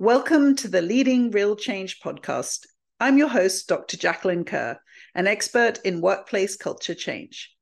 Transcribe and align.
Welcome 0.00 0.54
to 0.58 0.68
the 0.68 0.80
Leading 0.80 1.32
Real 1.32 1.56
Change 1.56 1.98
podcast. 1.98 2.66
I'm 3.00 3.18
your 3.18 3.26
host, 3.26 3.66
Dr. 3.66 3.96
Jacqueline 3.96 4.44
Kerr, 4.44 4.78
an 5.16 5.26
expert 5.26 5.80
in 5.84 6.00
workplace 6.00 6.56
culture 6.56 6.94
change. 6.94 7.52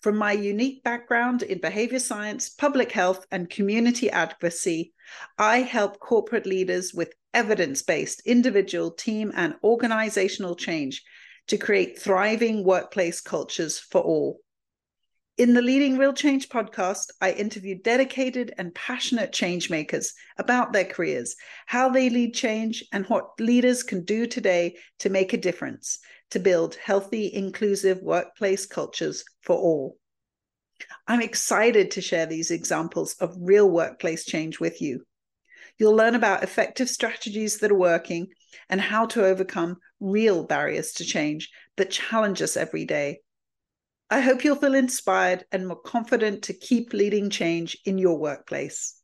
From 0.00 0.16
my 0.16 0.32
unique 0.32 0.82
background 0.82 1.42
in 1.42 1.60
behavior 1.60 1.98
science, 1.98 2.48
public 2.48 2.90
health, 2.90 3.26
and 3.30 3.50
community 3.50 4.08
advocacy, 4.08 4.94
I 5.36 5.58
help 5.58 6.00
corporate 6.00 6.46
leaders 6.46 6.94
with 6.94 7.12
evidence 7.34 7.82
based 7.82 8.22
individual, 8.24 8.90
team, 8.90 9.30
and 9.36 9.54
organizational 9.62 10.56
change 10.56 11.04
to 11.48 11.58
create 11.58 11.98
thriving 11.98 12.64
workplace 12.64 13.20
cultures 13.20 13.78
for 13.78 14.00
all. 14.00 14.40
In 15.36 15.52
the 15.52 15.62
Leading 15.62 15.98
Real 15.98 16.12
Change 16.12 16.48
podcast, 16.48 17.10
I 17.20 17.32
interviewed 17.32 17.82
dedicated 17.82 18.54
and 18.56 18.72
passionate 18.72 19.32
change 19.32 19.68
makers 19.68 20.14
about 20.38 20.72
their 20.72 20.84
careers, 20.84 21.34
how 21.66 21.88
they 21.88 22.08
lead 22.08 22.34
change, 22.34 22.84
and 22.92 23.04
what 23.06 23.40
leaders 23.40 23.82
can 23.82 24.04
do 24.04 24.28
today 24.28 24.76
to 25.00 25.10
make 25.10 25.32
a 25.32 25.36
difference 25.36 25.98
to 26.30 26.38
build 26.38 26.76
healthy, 26.76 27.34
inclusive 27.34 27.98
workplace 28.00 28.64
cultures 28.64 29.24
for 29.40 29.56
all. 29.56 29.98
I'm 31.08 31.20
excited 31.20 31.90
to 31.92 32.00
share 32.00 32.26
these 32.26 32.52
examples 32.52 33.14
of 33.14 33.34
real 33.36 33.68
workplace 33.68 34.24
change 34.24 34.60
with 34.60 34.80
you. 34.80 35.04
You'll 35.78 35.96
learn 35.96 36.14
about 36.14 36.44
effective 36.44 36.88
strategies 36.88 37.58
that 37.58 37.72
are 37.72 37.76
working 37.76 38.28
and 38.68 38.80
how 38.80 39.06
to 39.06 39.24
overcome 39.24 39.78
real 39.98 40.44
barriers 40.44 40.92
to 40.92 41.04
change 41.04 41.50
that 41.76 41.90
challenge 41.90 42.40
us 42.40 42.56
every 42.56 42.84
day 42.84 43.18
I 44.10 44.20
hope 44.20 44.44
you'll 44.44 44.56
feel 44.56 44.74
inspired 44.74 45.44
and 45.50 45.66
more 45.66 45.80
confident 45.80 46.44
to 46.44 46.52
keep 46.52 46.92
leading 46.92 47.30
change 47.30 47.76
in 47.84 47.98
your 47.98 48.18
workplace. 48.18 49.00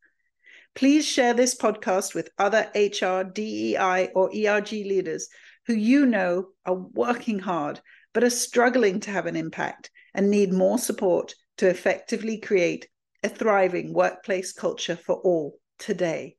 Please 0.75 1.07
share 1.07 1.35
this 1.35 1.55
podcast 1.55 2.15
with 2.15 2.31
other 2.39 2.71
HR, 2.75 3.25
DEI, 3.25 4.11
or 4.15 4.31
ERG 4.35 4.71
leaders 4.71 5.29
who 5.67 5.75
you 5.75 6.07
know 6.07 6.49
are 6.67 6.75
working 6.75 7.39
hard 7.39 7.81
but 8.13 8.25
are 8.25 8.31
struggling 8.31 9.01
to 9.01 9.11
have 9.11 9.27
an 9.27 9.37
impact 9.37 9.91
and 10.15 10.31
need 10.31 10.53
more 10.53 10.79
support 10.79 11.35
to 11.57 11.69
effectively 11.69 12.39
create 12.39 12.89
a 13.23 13.29
thriving 13.29 13.93
workplace 13.93 14.53
culture 14.53 14.97
for 14.97 15.17
all 15.17 15.59
today. 15.79 16.37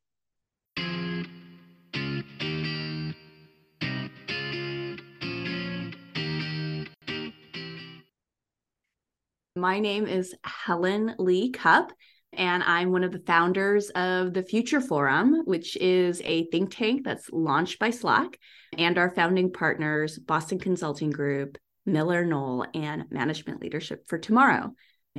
My 9.61 9.79
name 9.79 10.07
is 10.07 10.33
Helen 10.43 11.13
Lee 11.19 11.51
Kupp, 11.51 11.93
and 12.33 12.63
I'm 12.63 12.91
one 12.91 13.03
of 13.03 13.11
the 13.11 13.21
founders 13.27 13.91
of 13.91 14.33
the 14.33 14.41
Future 14.41 14.81
Forum, 14.81 15.43
which 15.45 15.77
is 15.77 16.19
a 16.25 16.47
think 16.47 16.75
tank 16.75 17.03
that's 17.05 17.29
launched 17.31 17.77
by 17.77 17.91
Slack 17.91 18.39
and 18.75 18.97
our 18.97 19.11
founding 19.11 19.53
partners, 19.53 20.17
Boston 20.17 20.57
Consulting 20.57 21.11
Group, 21.11 21.59
Miller 21.85 22.25
Knoll, 22.25 22.65
and 22.73 23.03
Management 23.11 23.61
Leadership 23.61 24.05
for 24.07 24.17
Tomorrow. 24.17 24.71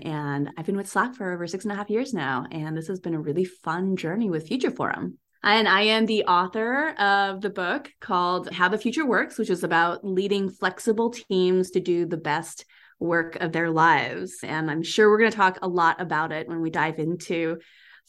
And 0.02 0.50
I've 0.58 0.66
been 0.66 0.76
with 0.76 0.88
Slack 0.88 1.14
for 1.14 1.32
over 1.32 1.46
six 1.46 1.64
and 1.64 1.70
a 1.70 1.76
half 1.76 1.88
years 1.88 2.12
now, 2.12 2.44
and 2.50 2.76
this 2.76 2.88
has 2.88 2.98
been 2.98 3.14
a 3.14 3.20
really 3.20 3.44
fun 3.44 3.94
journey 3.94 4.28
with 4.28 4.48
Future 4.48 4.72
Forum. 4.72 5.18
And 5.44 5.68
I 5.68 5.82
am 5.82 6.06
the 6.06 6.24
author 6.24 6.88
of 6.98 7.42
the 7.42 7.50
book 7.50 7.92
called 8.00 8.52
How 8.52 8.68
the 8.68 8.78
Future 8.78 9.06
Works, 9.06 9.38
which 9.38 9.50
is 9.50 9.62
about 9.62 10.04
leading 10.04 10.50
flexible 10.50 11.10
teams 11.10 11.70
to 11.70 11.80
do 11.80 12.06
the 12.06 12.16
best 12.16 12.64
work 13.02 13.36
of 13.36 13.52
their 13.52 13.70
lives. 13.70 14.36
And 14.42 14.70
I'm 14.70 14.82
sure 14.82 15.10
we're 15.10 15.18
going 15.18 15.30
to 15.30 15.36
talk 15.36 15.58
a 15.62 15.68
lot 15.68 16.00
about 16.00 16.32
it 16.32 16.48
when 16.48 16.60
we 16.60 16.70
dive 16.70 16.98
into 16.98 17.58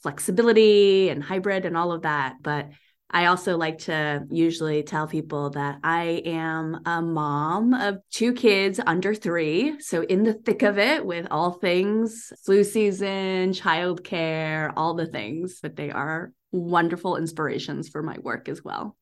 flexibility 0.01 1.09
and 1.09 1.23
hybrid 1.23 1.65
and 1.65 1.77
all 1.77 1.91
of 1.91 2.03
that. 2.03 2.35
But 2.41 2.69
I 3.09 3.27
also 3.27 3.57
like 3.57 3.77
to 3.79 4.25
usually 4.31 4.81
tell 4.81 5.07
people 5.07 5.51
that 5.51 5.79
I 5.83 6.23
am 6.25 6.81
a 6.85 6.99
mom 6.99 7.75
of 7.75 7.99
two 8.11 8.33
kids 8.33 8.79
under 8.85 9.13
three. 9.13 9.79
So, 9.79 10.01
in 10.01 10.23
the 10.23 10.33
thick 10.33 10.63
of 10.63 10.79
it 10.79 11.05
with 11.05 11.27
all 11.29 11.51
things 11.51 12.33
flu 12.43 12.63
season, 12.63 13.51
childcare, 13.51 14.73
all 14.75 14.95
the 14.95 15.05
things, 15.05 15.59
but 15.61 15.75
they 15.75 15.91
are 15.91 16.31
wonderful 16.51 17.17
inspirations 17.17 17.87
for 17.87 18.01
my 18.01 18.17
work 18.19 18.49
as 18.49 18.63
well. 18.63 18.97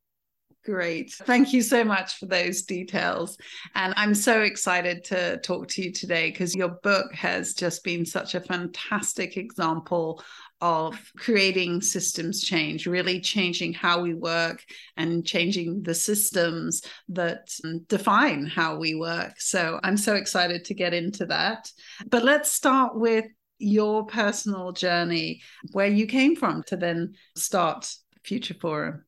Great. 0.63 1.11
Thank 1.11 1.53
you 1.53 1.63
so 1.63 1.83
much 1.83 2.19
for 2.19 2.27
those 2.27 2.61
details. 2.61 3.35
And 3.73 3.95
I'm 3.97 4.13
so 4.13 4.41
excited 4.41 5.03
to 5.05 5.37
talk 5.37 5.67
to 5.69 5.81
you 5.81 5.91
today 5.91 6.29
because 6.29 6.55
your 6.55 6.77
book 6.83 7.11
has 7.15 7.55
just 7.55 7.83
been 7.83 8.05
such 8.05 8.35
a 8.35 8.41
fantastic 8.41 9.37
example 9.37 10.23
of 10.61 10.95
creating 11.17 11.81
systems 11.81 12.43
change, 12.43 12.85
really 12.85 13.19
changing 13.19 13.73
how 13.73 14.01
we 14.01 14.13
work 14.13 14.63
and 14.97 15.25
changing 15.25 15.81
the 15.81 15.95
systems 15.95 16.83
that 17.09 17.49
um, 17.65 17.79
define 17.87 18.45
how 18.45 18.77
we 18.77 18.93
work. 18.93 19.41
So 19.41 19.79
I'm 19.83 19.97
so 19.97 20.13
excited 20.13 20.65
to 20.65 20.75
get 20.75 20.93
into 20.93 21.25
that. 21.25 21.71
But 22.07 22.23
let's 22.23 22.51
start 22.51 22.95
with 22.95 23.25
your 23.57 24.05
personal 24.05 24.71
journey, 24.71 25.41
where 25.71 25.87
you 25.87 26.05
came 26.05 26.35
from 26.35 26.61
to 26.67 26.77
then 26.77 27.15
start 27.35 27.91
Future 28.23 28.53
Forum. 28.53 29.03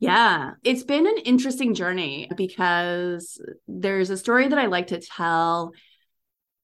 Yeah, 0.00 0.52
it's 0.64 0.82
been 0.82 1.06
an 1.06 1.18
interesting 1.26 1.74
journey 1.74 2.30
because 2.34 3.40
there's 3.68 4.08
a 4.08 4.16
story 4.16 4.48
that 4.48 4.58
I 4.58 4.66
like 4.66 4.88
to 4.88 5.00
tell 5.00 5.72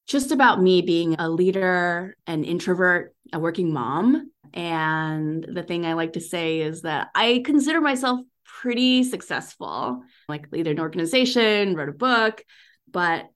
just 0.07 0.31
about 0.31 0.61
me 0.61 0.81
being 0.81 1.15
a 1.19 1.29
leader, 1.29 2.17
an 2.25 2.43
introvert, 2.43 3.13
a 3.31 3.39
working 3.39 3.71
mom. 3.71 4.31
And 4.53 5.43
the 5.43 5.61
thing 5.61 5.85
I 5.85 5.93
like 5.93 6.13
to 6.13 6.21
say 6.21 6.61
is 6.61 6.81
that 6.81 7.09
I 7.13 7.43
consider 7.45 7.79
myself 7.79 8.21
pretty 8.43 9.03
successful, 9.03 10.01
like 10.27 10.51
lead 10.51 10.67
an 10.67 10.79
organization, 10.79 11.75
wrote 11.75 11.89
a 11.89 11.93
book, 11.93 12.43
but 12.89 13.27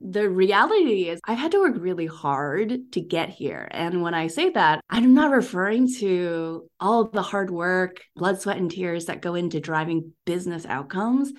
the 0.00 0.28
reality 0.28 1.08
is 1.08 1.20
I've 1.26 1.38
had 1.38 1.52
to 1.52 1.60
work 1.60 1.74
really 1.76 2.06
hard 2.06 2.92
to 2.92 3.00
get 3.00 3.28
here. 3.28 3.68
And 3.70 4.02
when 4.02 4.14
I 4.14 4.28
say 4.28 4.50
that, 4.50 4.80
I'm 4.88 5.12
not 5.12 5.30
referring 5.30 5.92
to 5.96 6.68
all 6.80 7.04
the 7.04 7.22
hard 7.22 7.50
work, 7.50 8.00
blood, 8.16 8.40
sweat, 8.40 8.56
and 8.56 8.70
tears 8.70 9.06
that 9.06 9.20
go 9.20 9.34
into 9.34 9.60
driving 9.60 10.12
business 10.24 10.64
outcomes. 10.64 11.32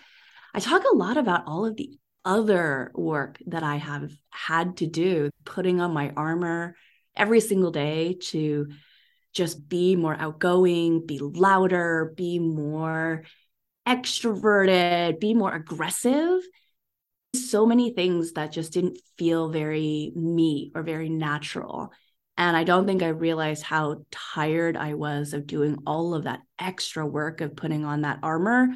I 0.54 0.60
talk 0.60 0.84
a 0.84 0.96
lot 0.96 1.18
about 1.18 1.48
all 1.48 1.66
of 1.66 1.76
the 1.76 1.98
other 2.24 2.92
work 2.94 3.40
that 3.48 3.64
I 3.64 3.78
have 3.78 4.12
had 4.30 4.78
to 4.78 4.88
do, 4.88 5.32
putting 5.44 5.82
on 5.82 5.92
my 5.94 6.12
armor 6.16 6.76
every 7.16 7.40
single 7.40 7.72
day 7.72 8.18
to 8.28 8.68
just 9.34 9.68
be 9.68 9.96
more 9.96 10.16
outgoing, 10.16 11.08
be 11.08 11.18
louder, 11.18 12.14
be 12.16 12.38
more 12.38 13.24
extroverted, 13.88 15.20
be 15.20 15.34
more 15.34 15.54
aggressive 15.54 16.42
so 17.34 17.66
many 17.66 17.94
things 17.94 18.34
that 18.34 18.52
just 18.52 18.74
didn't 18.74 18.98
feel 19.18 19.50
very 19.50 20.12
me 20.16 20.72
or 20.76 20.84
very 20.84 21.10
natural. 21.10 21.92
And 22.38 22.58
I 22.58 22.64
don't 22.64 22.86
think 22.86 23.04
I 23.04 23.10
realized 23.10 23.64
how 23.64 24.06
tired 24.12 24.76
I 24.76 24.96
was 24.96 25.34
of 25.34 25.48
doing 25.48 25.78
all 25.86 26.14
of 26.14 26.24
that 26.24 26.42
extra 26.60 27.06
work 27.06 27.42
of 27.42 27.56
putting 27.56 27.86
on 27.86 28.02
that 28.02 28.20
armor 28.24 28.70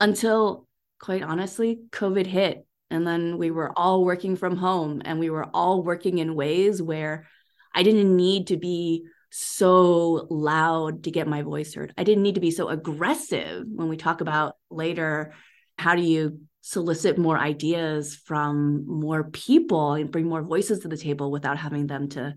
until, 0.00 0.66
quite 0.98 1.22
honestly, 1.22 1.80
COVID 1.90 2.26
hit. 2.26 2.66
And 2.90 3.06
then 3.06 3.38
we 3.38 3.50
were 3.50 3.72
all 3.76 4.04
working 4.04 4.36
from 4.36 4.56
home 4.56 5.02
and 5.04 5.18
we 5.18 5.30
were 5.30 5.46
all 5.52 5.82
working 5.82 6.18
in 6.18 6.34
ways 6.34 6.80
where 6.80 7.26
I 7.74 7.82
didn't 7.82 8.14
need 8.14 8.48
to 8.48 8.56
be 8.56 9.04
so 9.30 10.28
loud 10.30 11.04
to 11.04 11.10
get 11.10 11.26
my 11.26 11.42
voice 11.42 11.74
heard. 11.74 11.92
I 11.98 12.04
didn't 12.04 12.22
need 12.22 12.36
to 12.36 12.40
be 12.40 12.52
so 12.52 12.68
aggressive 12.68 13.64
when 13.68 13.88
we 13.88 13.96
talk 13.96 14.20
about 14.20 14.54
later 14.70 15.34
how 15.76 15.96
do 15.96 16.02
you 16.02 16.40
solicit 16.66 17.18
more 17.18 17.38
ideas 17.38 18.16
from 18.16 18.86
more 18.86 19.24
people 19.24 19.92
and 19.92 20.10
bring 20.10 20.26
more 20.26 20.40
voices 20.40 20.78
to 20.78 20.88
the 20.88 20.96
table 20.96 21.30
without 21.30 21.58
having 21.58 21.86
them 21.86 22.08
to 22.08 22.34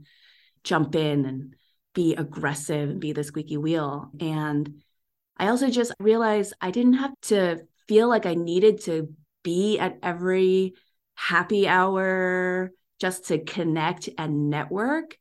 jump 0.66 0.96
in 0.96 1.26
and 1.26 1.56
be 1.96 2.14
aggressive 2.14 2.90
and 2.90 3.00
be 3.00 3.14
the 3.14 3.24
squeaky 3.24 3.56
wheel. 3.56 4.12
And 4.20 4.82
I 5.38 5.48
also 5.48 5.70
just 5.70 5.94
realized 6.02 6.54
I 6.60 6.72
didn't 6.72 6.96
have 6.96 7.14
to 7.24 7.62
feel 7.88 8.10
like 8.10 8.26
I 8.26 8.34
needed 8.34 8.82
to 8.82 9.14
be 9.44 9.80
at 9.80 9.98
every 10.04 10.74
happy 11.16 11.66
hour 11.66 12.74
just 13.00 13.28
to 13.28 13.40
connect 13.40 14.10
and 14.18 14.50
network 14.50 15.18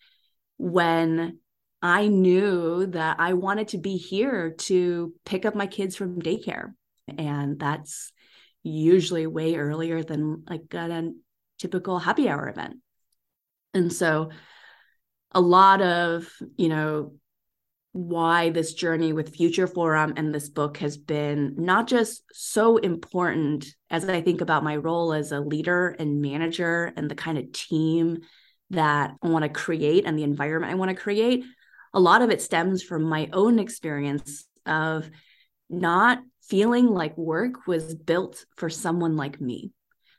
when 0.56 1.38
I 1.80 2.08
knew 2.08 2.86
that 2.86 3.20
I 3.20 3.34
wanted 3.34 3.68
to 3.68 3.78
be 3.78 3.98
here 3.98 4.50
to 4.50 5.14
pick 5.24 5.46
up 5.46 5.54
my 5.54 5.68
kids 5.68 5.94
from 5.94 6.20
daycare. 6.20 6.72
And 7.16 7.56
that's 7.56 8.10
usually 8.66 9.26
way 9.26 9.56
earlier 9.56 10.02
than 10.02 10.42
like 10.48 10.72
a 10.74 11.10
typical 11.58 11.98
happy 11.98 12.28
hour 12.28 12.48
event. 12.48 12.76
And 13.74 13.92
so 13.92 14.30
a 15.32 15.40
lot 15.40 15.82
of, 15.82 16.28
you 16.56 16.68
know, 16.68 17.14
why 17.92 18.50
this 18.50 18.74
journey 18.74 19.14
with 19.14 19.34
Future 19.34 19.66
Forum 19.66 20.14
and 20.16 20.34
this 20.34 20.50
book 20.50 20.78
has 20.78 20.98
been 20.98 21.54
not 21.56 21.86
just 21.86 22.24
so 22.32 22.76
important 22.76 23.66
as 23.88 24.06
I 24.06 24.20
think 24.20 24.42
about 24.42 24.64
my 24.64 24.76
role 24.76 25.14
as 25.14 25.32
a 25.32 25.40
leader 25.40 25.96
and 25.98 26.20
manager 26.20 26.92
and 26.96 27.10
the 27.10 27.14
kind 27.14 27.38
of 27.38 27.52
team 27.52 28.18
that 28.70 29.14
I 29.22 29.28
want 29.28 29.44
to 29.44 29.48
create 29.48 30.04
and 30.04 30.18
the 30.18 30.24
environment 30.24 30.72
I 30.72 30.76
want 30.76 30.90
to 30.90 31.02
create. 31.02 31.44
A 31.94 32.00
lot 32.00 32.20
of 32.20 32.30
it 32.30 32.42
stems 32.42 32.82
from 32.82 33.04
my 33.04 33.30
own 33.32 33.58
experience 33.58 34.44
of 34.66 35.08
not 35.70 36.18
feeling 36.48 36.86
like 36.86 37.16
work 37.16 37.66
was 37.66 37.94
built 37.94 38.44
for 38.56 38.70
someone 38.70 39.16
like 39.16 39.40
me, 39.40 39.72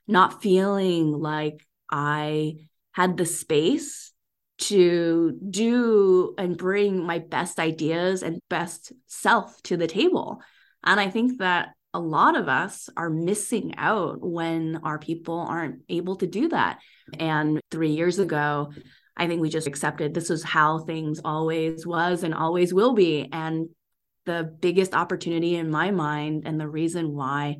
not 0.08 0.42
feeling 0.42 1.12
like 1.12 1.66
I 1.90 2.56
had 2.92 3.18
the 3.18 3.26
space 3.26 4.12
to 4.60 5.38
do 5.50 6.34
and 6.38 6.58
bring 6.58 7.06
my 7.06 7.20
best 7.20 7.60
ideas 7.60 8.24
and 8.24 8.40
best 8.50 8.92
self 9.06 9.62
to 9.64 9.78
the 9.78 9.88
table. 9.88 10.42
And 10.84 11.00
I 11.00 11.10
think 11.10 11.40
that 11.40 11.70
a 11.94 12.00
lot 12.00 12.36
of 12.36 12.48
us 12.48 12.90
are 12.98 13.10
missing 13.10 13.76
out 13.78 14.18
when 14.22 14.80
our 14.84 15.00
people 15.00 15.40
aren't 15.40 15.82
able 15.90 16.16
to 16.18 16.28
do 16.28 16.50
that. 16.50 16.80
And 17.20 17.60
three 17.72 17.92
years 17.92 18.20
ago, 18.20 18.74
I 19.16 19.28
think 19.28 19.42
we 19.42 19.50
just 19.50 19.68
accepted 19.68 20.14
this 20.14 20.30
is 20.30 20.44
how 20.44 20.80
things 20.80 21.20
always 21.24 21.88
was 21.88 22.24
and 22.24 22.34
always 22.34 22.74
will 22.74 22.94
be. 22.94 23.30
And 23.32 23.70
the 24.28 24.56
biggest 24.62 24.94
opportunity 24.94 25.56
in 25.56 25.72
my 25.72 25.90
mind, 25.90 26.44
and 26.46 26.60
the 26.60 26.68
reason 26.70 27.16
why 27.16 27.58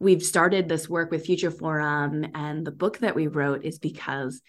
we've 0.00 0.24
started 0.24 0.68
this 0.68 0.88
work 0.88 1.12
with 1.12 1.26
Future 1.26 1.52
Forum 1.52 2.26
and 2.34 2.66
the 2.66 2.72
book 2.72 2.98
that 2.98 3.14
we 3.14 3.28
wrote 3.28 3.64
is 3.64 3.78
because 3.78 4.42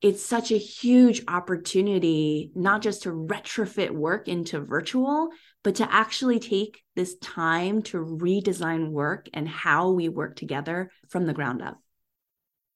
it's 0.00 0.24
such 0.24 0.50
a 0.50 0.58
huge 0.58 1.22
opportunity, 1.28 2.50
not 2.54 2.82
just 2.82 3.02
to 3.02 3.10
retrofit 3.10 3.90
work 3.90 4.28
into 4.28 4.60
virtual, 4.60 5.28
but 5.62 5.76
to 5.76 5.92
actually 5.92 6.38
take 6.38 6.82
this 6.96 7.16
time 7.18 7.82
to 7.82 7.98
redesign 7.98 8.90
work 8.90 9.28
and 9.34 9.48
how 9.48 9.90
we 9.90 10.08
work 10.08 10.36
together 10.36 10.90
from 11.08 11.26
the 11.26 11.34
ground 11.34 11.62
up. 11.62 11.78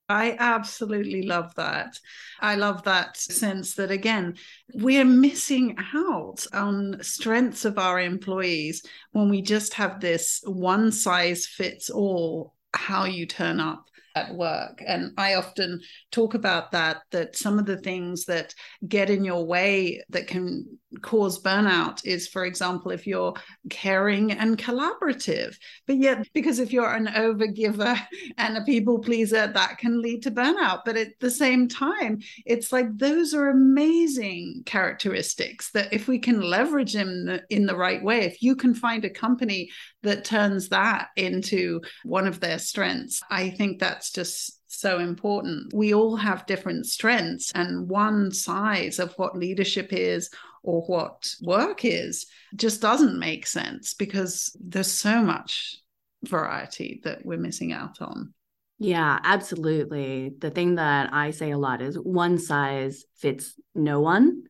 I 0.09 0.37
absolutely 0.39 1.23
love 1.23 1.55
that. 1.55 1.99
I 2.41 2.57
love 2.57 2.83
that 2.85 3.17
sense 3.17 3.75
that, 3.77 3.91
again, 3.91 4.35
we're 4.75 5.05
missing 5.05 5.77
out 5.95 6.47
on 6.53 6.99
strengths 7.03 7.65
of 7.65 7.79
our 7.79 8.01
employees 8.01 8.85
when 9.13 9.29
we 9.31 9.43
just 9.43 9.75
have 9.75 10.01
this 10.01 10.43
one 10.45 10.93
size 10.93 11.47
fits 11.47 11.89
all 11.89 12.55
how 12.75 13.05
you 13.05 13.27
turn 13.27 13.61
up 13.61 13.87
at 14.15 14.35
work. 14.35 14.83
And 14.87 15.13
I 15.17 15.35
often 15.35 15.81
talk 16.11 16.35
about 16.35 16.73
that, 16.73 16.99
that 17.11 17.37
some 17.37 17.59
of 17.59 17.67
the 17.67 17.79
things 17.79 18.25
that 18.27 18.55
get 18.87 19.11
in 19.11 19.25
your 19.25 19.45
way 19.45 20.03
that 20.11 20.27
can 20.27 20.67
cause 21.01 21.43
burnout 21.43 22.05
is, 22.05 22.29
for 22.29 22.45
example, 22.45 22.91
if 22.91 23.07
you're 23.07 23.35
caring 23.71 24.33
and 24.33 24.59
collaborative. 24.59 25.57
But 25.87 25.97
yet, 25.97 26.29
because 26.35 26.59
if 26.59 26.73
you're 26.73 26.93
an 26.93 27.07
overgiver 27.07 27.99
and 28.39 28.59
a 28.59 28.65
people 28.65 28.99
pleaser, 28.99 29.47
that 29.47 29.79
can 29.79 30.03
lead 30.03 30.23
to 30.25 30.31
burnout. 30.31 30.81
But 30.85 30.97
at 30.97 31.19
the 31.21 31.31
same 31.31 31.69
time, 31.69 32.21
it's 32.45 32.73
like 32.73 32.97
those 32.99 33.33
are 33.33 33.49
amazing 33.49 34.63
characteristics 34.67 35.71
that 35.73 35.93
if 35.93 36.09
we 36.09 36.19
can 36.19 36.41
leverage 36.41 36.93
them 36.93 37.41
in 37.49 37.67
the 37.67 37.77
right 37.77 38.03
way, 38.03 38.25
if 38.25 38.43
you 38.43 38.57
can 38.57 38.75
find 38.75 39.05
a 39.05 39.11
company 39.11 39.71
that 40.03 40.25
turns 40.25 40.69
that 40.71 41.09
into 41.17 41.81
one 42.05 42.27
of 42.27 42.41
their 42.41 42.59
strengths, 42.59 43.23
I 43.31 43.51
think 43.51 43.79
that's 43.79 44.13
just 44.13 44.59
so 44.67 44.99
important. 44.99 45.73
We 45.75 45.95
all 45.95 46.17
have 46.17 46.47
different 46.47 46.87
strengths, 46.87 47.53
and 47.55 47.89
one 47.89 48.33
size 48.33 48.99
of 48.99 49.13
what 49.15 49.37
leadership 49.37 49.93
is 49.93 50.31
or 50.63 50.83
what 50.83 51.35
work 51.43 51.85
is 51.85 52.27
just 52.55 52.81
doesn't 52.81 53.19
make 53.19 53.47
sense 53.47 53.95
because 53.95 54.57
there's 54.61 54.91
so 54.91 55.23
much 55.23 55.77
variety 56.25 57.01
that 57.05 57.25
we're 57.25 57.39
missing 57.39 57.73
out 57.73 58.01
on. 58.01 58.33
Yeah, 58.79 59.19
absolutely. 59.23 60.33
The 60.39 60.51
thing 60.51 60.77
that 60.77 61.13
I 61.13 61.31
say 61.31 61.53
a 61.53 61.59
lot 61.59 61.83
is 61.83 61.97
one 61.97 62.39
size 62.39 63.05
fits 63.17 63.55
no 63.75 64.01
one. 64.01 64.45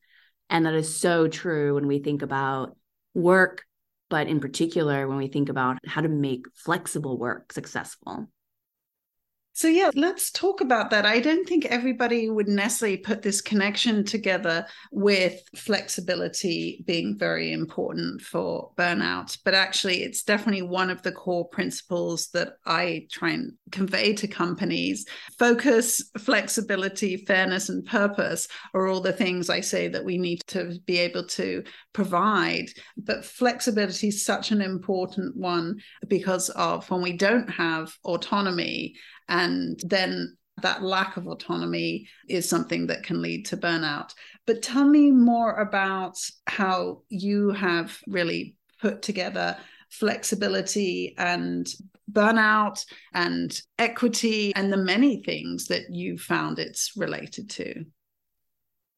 And 0.48 0.66
that 0.66 0.74
is 0.74 0.98
so 0.98 1.28
true 1.28 1.74
when 1.74 1.86
we 1.86 1.98
think 1.98 2.22
about 2.22 2.76
work, 3.14 3.64
but 4.12 4.28
in 4.28 4.40
particular, 4.40 5.08
when 5.08 5.16
we 5.16 5.26
think 5.26 5.48
about 5.48 5.78
how 5.86 6.02
to 6.02 6.08
make 6.08 6.44
flexible 6.54 7.16
work 7.16 7.50
successful. 7.50 8.28
So, 9.54 9.68
yeah, 9.68 9.90
let's 9.94 10.30
talk 10.30 10.62
about 10.62 10.88
that. 10.90 11.04
I 11.04 11.20
don't 11.20 11.46
think 11.46 11.66
everybody 11.66 12.30
would 12.30 12.48
necessarily 12.48 12.96
put 12.96 13.20
this 13.20 13.42
connection 13.42 14.02
together 14.02 14.66
with 14.90 15.42
flexibility 15.54 16.82
being 16.86 17.18
very 17.18 17.52
important 17.52 18.22
for 18.22 18.72
burnout, 18.78 19.36
but 19.44 19.52
actually, 19.52 20.04
it's 20.04 20.22
definitely 20.22 20.62
one 20.62 20.88
of 20.88 21.02
the 21.02 21.12
core 21.12 21.46
principles 21.48 22.28
that 22.28 22.54
I 22.64 23.06
try 23.10 23.32
and 23.32 23.52
convey 23.70 24.14
to 24.14 24.26
companies. 24.26 25.04
Focus, 25.38 26.02
flexibility, 26.18 27.18
fairness, 27.18 27.68
and 27.68 27.84
purpose 27.84 28.48
are 28.72 28.86
all 28.86 29.00
the 29.00 29.12
things 29.12 29.50
I 29.50 29.60
say 29.60 29.86
that 29.88 30.04
we 30.04 30.16
need 30.16 30.40
to 30.48 30.78
be 30.86 30.96
able 30.96 31.26
to 31.26 31.62
provide. 31.92 32.68
But 32.96 33.26
flexibility 33.26 34.08
is 34.08 34.24
such 34.24 34.50
an 34.50 34.62
important 34.62 35.36
one 35.36 35.82
because 36.08 36.48
of 36.50 36.90
when 36.90 37.02
we 37.02 37.12
don't 37.12 37.50
have 37.50 37.92
autonomy 38.04 38.94
and 39.32 39.80
then 39.86 40.36
that 40.60 40.82
lack 40.82 41.16
of 41.16 41.26
autonomy 41.26 42.06
is 42.28 42.46
something 42.46 42.86
that 42.86 43.02
can 43.02 43.22
lead 43.22 43.46
to 43.46 43.56
burnout. 43.56 44.12
But 44.46 44.62
tell 44.62 44.86
me 44.86 45.10
more 45.10 45.54
about 45.54 46.18
how 46.46 47.02
you 47.08 47.50
have 47.50 47.98
really 48.06 48.56
put 48.80 49.00
together 49.00 49.56
flexibility 49.88 51.14
and 51.16 51.66
burnout 52.12 52.84
and 53.14 53.58
equity 53.78 54.52
and 54.54 54.70
the 54.70 54.76
many 54.76 55.22
things 55.22 55.66
that 55.68 55.84
you 55.90 56.18
found 56.18 56.58
it's 56.58 56.92
related 56.94 57.48
to. 57.48 57.86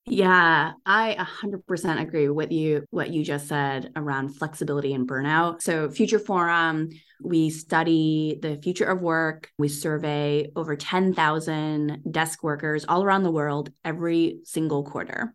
Yeah, 0.07 0.73
I 0.85 1.17
100% 1.19 2.01
agree 2.01 2.29
with 2.29 2.53
you 2.53 2.85
what 2.91 3.11
you 3.11 3.25
just 3.25 3.49
said 3.49 3.91
around 3.97 4.37
flexibility 4.37 4.93
and 4.93 5.09
burnout. 5.09 5.63
So 5.63 5.89
Future 5.89 6.19
Forum, 6.19 6.91
we 7.23 7.49
study 7.49 8.39
the 8.43 8.57
future 8.57 8.85
of 8.85 9.01
work. 9.01 9.51
We 9.57 9.69
survey 9.69 10.51
over 10.57 10.77
10,000 10.77 12.03
desk 12.11 12.43
workers 12.43 12.85
all 12.87 13.03
around 13.03 13.23
the 13.23 13.31
world 13.31 13.71
every 13.83 14.41
single 14.45 14.85
quarter. 14.85 15.33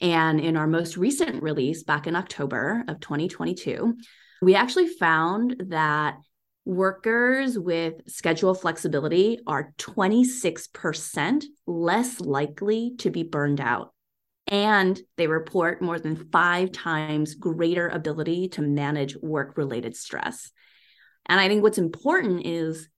And 0.00 0.40
in 0.40 0.56
our 0.56 0.66
most 0.66 0.96
recent 0.96 1.40
release 1.40 1.84
back 1.84 2.08
in 2.08 2.16
October 2.16 2.82
of 2.88 2.98
2022, 2.98 3.94
we 4.40 4.56
actually 4.56 4.88
found 4.88 5.62
that 5.68 6.16
workers 6.64 7.56
with 7.56 7.94
schedule 8.08 8.54
flexibility 8.54 9.38
are 9.46 9.72
26% 9.78 11.44
less 11.66 12.20
likely 12.20 12.94
to 12.98 13.10
be 13.10 13.22
burned 13.22 13.60
out. 13.60 13.91
And 14.52 15.00
they 15.16 15.28
report 15.28 15.80
more 15.80 15.98
than 15.98 16.28
five 16.30 16.72
times 16.72 17.34
greater 17.34 17.88
ability 17.88 18.48
to 18.50 18.60
manage 18.60 19.16
work 19.16 19.56
related 19.56 19.96
stress. 19.96 20.52
And 21.24 21.40
I 21.40 21.48
think 21.48 21.62
what's 21.62 21.78
important 21.78 22.44
is 22.44 22.90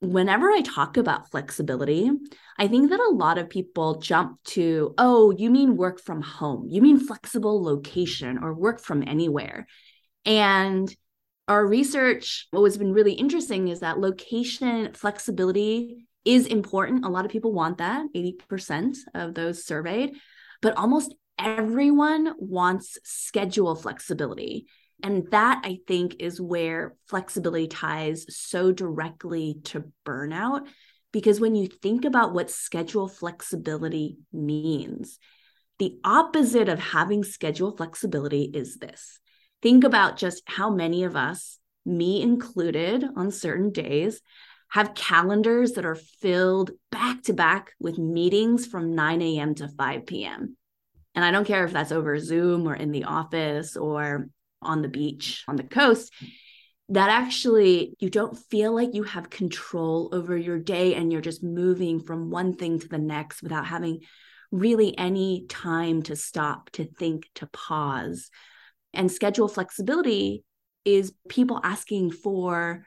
whenever 0.00 0.50
I 0.50 0.60
talk 0.62 0.96
about 0.96 1.30
flexibility, 1.30 2.10
I 2.58 2.66
think 2.66 2.90
that 2.90 2.98
a 2.98 3.14
lot 3.14 3.38
of 3.38 3.48
people 3.48 4.00
jump 4.00 4.42
to, 4.46 4.94
oh, 4.98 5.30
you 5.30 5.50
mean 5.50 5.76
work 5.76 6.00
from 6.00 6.20
home, 6.20 6.66
you 6.68 6.82
mean 6.82 6.98
flexible 6.98 7.62
location 7.62 8.38
or 8.42 8.52
work 8.52 8.80
from 8.80 9.04
anywhere. 9.06 9.68
And 10.24 10.92
our 11.46 11.64
research, 11.64 12.48
what 12.50 12.64
has 12.64 12.76
been 12.76 12.92
really 12.92 13.12
interesting 13.12 13.68
is 13.68 13.80
that 13.80 14.00
location 14.00 14.92
flexibility 14.94 16.08
is 16.24 16.46
important. 16.46 17.04
A 17.04 17.08
lot 17.08 17.24
of 17.24 17.30
people 17.30 17.52
want 17.52 17.78
that, 17.78 18.06
80% 18.16 18.96
of 19.14 19.34
those 19.34 19.64
surveyed, 19.64 20.16
but 20.60 20.76
almost 20.76 21.14
everyone 21.38 22.34
wants 22.38 22.98
schedule 23.04 23.74
flexibility. 23.74 24.66
And 25.02 25.30
that 25.30 25.62
I 25.64 25.78
think 25.86 26.16
is 26.18 26.40
where 26.40 26.96
flexibility 27.06 27.68
ties 27.68 28.26
so 28.28 28.72
directly 28.72 29.60
to 29.64 29.92
burnout. 30.04 30.66
Because 31.12 31.40
when 31.40 31.54
you 31.54 31.68
think 31.68 32.04
about 32.04 32.34
what 32.34 32.50
schedule 32.50 33.08
flexibility 33.08 34.18
means, 34.32 35.18
the 35.78 35.96
opposite 36.04 36.68
of 36.68 36.80
having 36.80 37.22
schedule 37.22 37.76
flexibility 37.76 38.42
is 38.42 38.78
this 38.78 39.20
think 39.62 39.84
about 39.84 40.16
just 40.16 40.42
how 40.46 40.70
many 40.70 41.04
of 41.04 41.16
us, 41.16 41.58
me 41.84 42.22
included, 42.22 43.04
on 43.16 43.30
certain 43.30 43.72
days, 43.72 44.20
have 44.70 44.94
calendars 44.94 45.72
that 45.72 45.86
are 45.86 45.94
filled 45.94 46.70
back 46.90 47.22
to 47.22 47.32
back 47.32 47.72
with 47.80 47.98
meetings 47.98 48.66
from 48.66 48.94
9 48.94 49.22
a.m. 49.22 49.54
to 49.54 49.68
5 49.68 50.06
p.m. 50.06 50.56
And 51.14 51.24
I 51.24 51.30
don't 51.30 51.46
care 51.46 51.64
if 51.64 51.72
that's 51.72 51.92
over 51.92 52.18
Zoom 52.18 52.68
or 52.68 52.74
in 52.74 52.92
the 52.92 53.04
office 53.04 53.76
or 53.76 54.28
on 54.60 54.82
the 54.82 54.88
beach 54.88 55.44
on 55.48 55.56
the 55.56 55.62
coast, 55.62 56.12
that 56.90 57.10
actually 57.10 57.94
you 57.98 58.10
don't 58.10 58.38
feel 58.50 58.74
like 58.74 58.94
you 58.94 59.02
have 59.02 59.30
control 59.30 60.10
over 60.12 60.36
your 60.36 60.58
day 60.58 60.94
and 60.94 61.12
you're 61.12 61.20
just 61.20 61.42
moving 61.42 62.00
from 62.00 62.30
one 62.30 62.54
thing 62.54 62.78
to 62.78 62.88
the 62.88 62.98
next 62.98 63.42
without 63.42 63.66
having 63.66 64.00
really 64.50 64.96
any 64.96 65.46
time 65.48 66.02
to 66.02 66.16
stop, 66.16 66.70
to 66.70 66.84
think, 66.84 67.28
to 67.34 67.46
pause. 67.48 68.30
And 68.94 69.12
schedule 69.12 69.48
flexibility 69.48 70.44
is 70.84 71.12
people 71.28 71.60
asking 71.62 72.12
for 72.12 72.84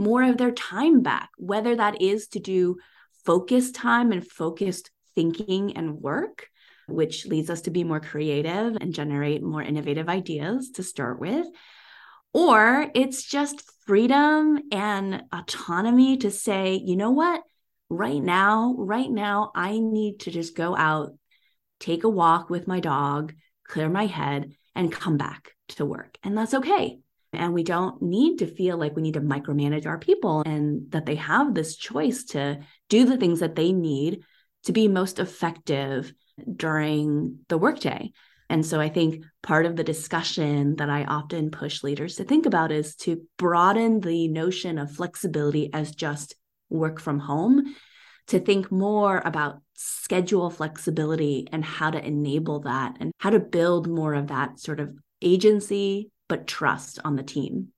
more 0.00 0.22
of 0.22 0.38
their 0.38 0.50
time 0.50 1.02
back, 1.02 1.28
whether 1.36 1.76
that 1.76 2.00
is 2.00 2.28
to 2.28 2.40
do 2.40 2.78
focused 3.26 3.74
time 3.74 4.12
and 4.12 4.26
focused 4.26 4.90
thinking 5.14 5.76
and 5.76 6.00
work, 6.00 6.48
which 6.88 7.26
leads 7.26 7.50
us 7.50 7.60
to 7.62 7.70
be 7.70 7.84
more 7.84 8.00
creative 8.00 8.78
and 8.80 8.94
generate 8.94 9.42
more 9.42 9.62
innovative 9.62 10.08
ideas 10.08 10.70
to 10.70 10.82
start 10.82 11.20
with. 11.20 11.46
Or 12.32 12.90
it's 12.94 13.22
just 13.22 13.62
freedom 13.84 14.58
and 14.72 15.24
autonomy 15.32 16.16
to 16.18 16.30
say, 16.30 16.80
you 16.82 16.96
know 16.96 17.10
what? 17.10 17.42
Right 17.90 18.22
now, 18.22 18.74
right 18.78 19.10
now, 19.10 19.52
I 19.54 19.78
need 19.78 20.20
to 20.20 20.30
just 20.30 20.56
go 20.56 20.74
out, 20.74 21.12
take 21.78 22.04
a 22.04 22.08
walk 22.08 22.48
with 22.48 22.66
my 22.66 22.80
dog, 22.80 23.34
clear 23.66 23.90
my 23.90 24.06
head, 24.06 24.52
and 24.74 24.90
come 24.90 25.18
back 25.18 25.52
to 25.70 25.84
work. 25.84 26.16
And 26.22 26.38
that's 26.38 26.54
okay. 26.54 27.00
And 27.32 27.54
we 27.54 27.62
don't 27.62 28.02
need 28.02 28.38
to 28.38 28.46
feel 28.46 28.76
like 28.76 28.96
we 28.96 29.02
need 29.02 29.14
to 29.14 29.20
micromanage 29.20 29.86
our 29.86 29.98
people 29.98 30.42
and 30.44 30.90
that 30.90 31.06
they 31.06 31.14
have 31.14 31.54
this 31.54 31.76
choice 31.76 32.24
to 32.24 32.60
do 32.88 33.04
the 33.04 33.16
things 33.16 33.40
that 33.40 33.54
they 33.54 33.72
need 33.72 34.22
to 34.64 34.72
be 34.72 34.88
most 34.88 35.18
effective 35.18 36.12
during 36.56 37.38
the 37.48 37.58
workday. 37.58 38.12
And 38.48 38.66
so 38.66 38.80
I 38.80 38.88
think 38.88 39.24
part 39.44 39.64
of 39.64 39.76
the 39.76 39.84
discussion 39.84 40.74
that 40.76 40.90
I 40.90 41.04
often 41.04 41.52
push 41.52 41.84
leaders 41.84 42.16
to 42.16 42.24
think 42.24 42.46
about 42.46 42.72
is 42.72 42.96
to 42.96 43.22
broaden 43.36 44.00
the 44.00 44.26
notion 44.26 44.76
of 44.76 44.90
flexibility 44.90 45.72
as 45.72 45.94
just 45.94 46.34
work 46.68 47.00
from 47.00 47.20
home, 47.20 47.76
to 48.26 48.40
think 48.40 48.72
more 48.72 49.22
about 49.24 49.60
schedule 49.74 50.50
flexibility 50.50 51.46
and 51.52 51.64
how 51.64 51.90
to 51.90 52.04
enable 52.04 52.60
that 52.60 52.96
and 53.00 53.12
how 53.18 53.30
to 53.30 53.38
build 53.38 53.88
more 53.88 54.14
of 54.14 54.28
that 54.28 54.58
sort 54.58 54.80
of 54.80 54.96
agency, 55.22 56.10
but 56.30 56.46
trust 56.46 57.00
on 57.04 57.16
the 57.16 57.22
team. 57.24 57.68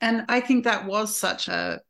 And 0.00 0.24
I 0.30 0.40
think 0.40 0.64
that 0.64 0.86
was 0.86 1.16
such 1.16 1.48
a 1.48 1.82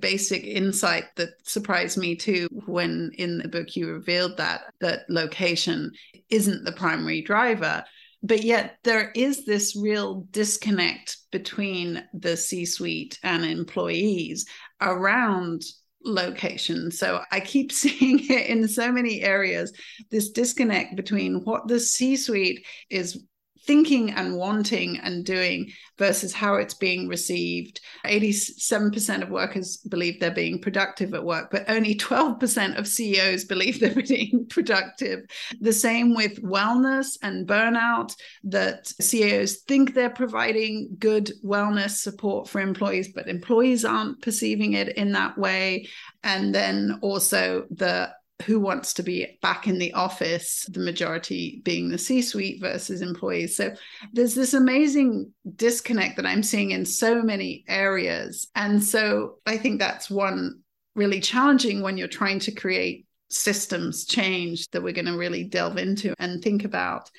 basic 0.00 0.42
insight 0.42 1.04
that 1.16 1.28
surprised 1.42 1.98
me 1.98 2.16
too 2.16 2.48
when 2.66 3.10
in 3.18 3.38
the 3.38 3.48
book 3.48 3.76
you 3.76 3.92
revealed 3.92 4.38
that 4.38 4.62
that 4.80 5.00
location 5.08 5.92
isn't 6.30 6.64
the 6.64 6.72
primary 6.72 7.20
driver 7.20 7.84
but 8.22 8.44
yet 8.44 8.78
there 8.84 9.10
is 9.14 9.44
this 9.44 9.74
real 9.76 10.26
disconnect 10.30 11.16
between 11.32 12.04
the 12.14 12.36
c 12.36 12.64
suite 12.64 13.18
and 13.24 13.44
employees 13.44 14.46
around 14.80 15.62
location 16.04 16.92
so 16.92 17.20
i 17.32 17.40
keep 17.40 17.72
seeing 17.82 18.20
it 18.30 18.46
in 18.46 18.68
so 18.68 18.92
many 18.92 19.22
areas 19.22 19.72
this 20.10 20.30
disconnect 20.30 20.94
between 20.94 21.42
what 21.44 21.66
the 21.66 21.80
c 21.80 22.16
suite 22.16 22.64
is 22.88 23.24
thinking 23.68 24.10
and 24.12 24.34
wanting 24.34 24.98
and 25.00 25.26
doing 25.26 25.70
versus 25.98 26.32
how 26.32 26.54
it's 26.54 26.72
being 26.72 27.06
received. 27.06 27.82
87% 28.06 29.22
of 29.22 29.28
workers 29.28 29.76
believe 29.76 30.18
they're 30.18 30.30
being 30.30 30.58
productive 30.58 31.12
at 31.12 31.22
work, 31.22 31.50
but 31.50 31.68
only 31.68 31.94
12% 31.94 32.78
of 32.78 32.88
CEOs 32.88 33.44
believe 33.44 33.78
they're 33.80 33.94
being 33.94 34.46
productive. 34.48 35.20
The 35.60 35.74
same 35.74 36.14
with 36.14 36.42
wellness 36.42 37.18
and 37.22 37.46
burnout, 37.46 38.14
that 38.44 38.86
CEOs 39.02 39.58
think 39.68 39.92
they're 39.92 40.08
providing 40.08 40.96
good 40.98 41.30
wellness 41.44 41.98
support 41.98 42.48
for 42.48 42.62
employees, 42.62 43.12
but 43.14 43.28
employees 43.28 43.84
aren't 43.84 44.22
perceiving 44.22 44.72
it 44.72 44.96
in 44.96 45.12
that 45.12 45.36
way. 45.36 45.88
And 46.24 46.54
then 46.54 46.98
also 47.02 47.66
the 47.70 48.10
who 48.44 48.60
wants 48.60 48.94
to 48.94 49.02
be 49.02 49.38
back 49.42 49.66
in 49.66 49.78
the 49.78 49.92
office, 49.94 50.64
the 50.70 50.80
majority 50.80 51.60
being 51.64 51.88
the 51.88 51.98
C 51.98 52.22
suite 52.22 52.60
versus 52.60 53.02
employees. 53.02 53.56
So 53.56 53.74
there's 54.12 54.34
this 54.34 54.54
amazing 54.54 55.32
disconnect 55.56 56.16
that 56.16 56.26
I'm 56.26 56.42
seeing 56.42 56.70
in 56.70 56.84
so 56.84 57.22
many 57.22 57.64
areas. 57.68 58.48
And 58.54 58.82
so 58.82 59.36
I 59.44 59.56
think 59.56 59.80
that's 59.80 60.08
one 60.08 60.60
really 60.94 61.20
challenging 61.20 61.82
when 61.82 61.96
you're 61.96 62.08
trying 62.08 62.38
to 62.40 62.52
create 62.52 63.06
systems 63.30 64.04
change 64.06 64.68
that 64.70 64.82
we're 64.82 64.92
going 64.92 65.06
to 65.06 65.18
really 65.18 65.44
delve 65.44 65.78
into 65.78 66.14
and 66.18 66.42
think 66.42 66.64
about. 66.64 67.10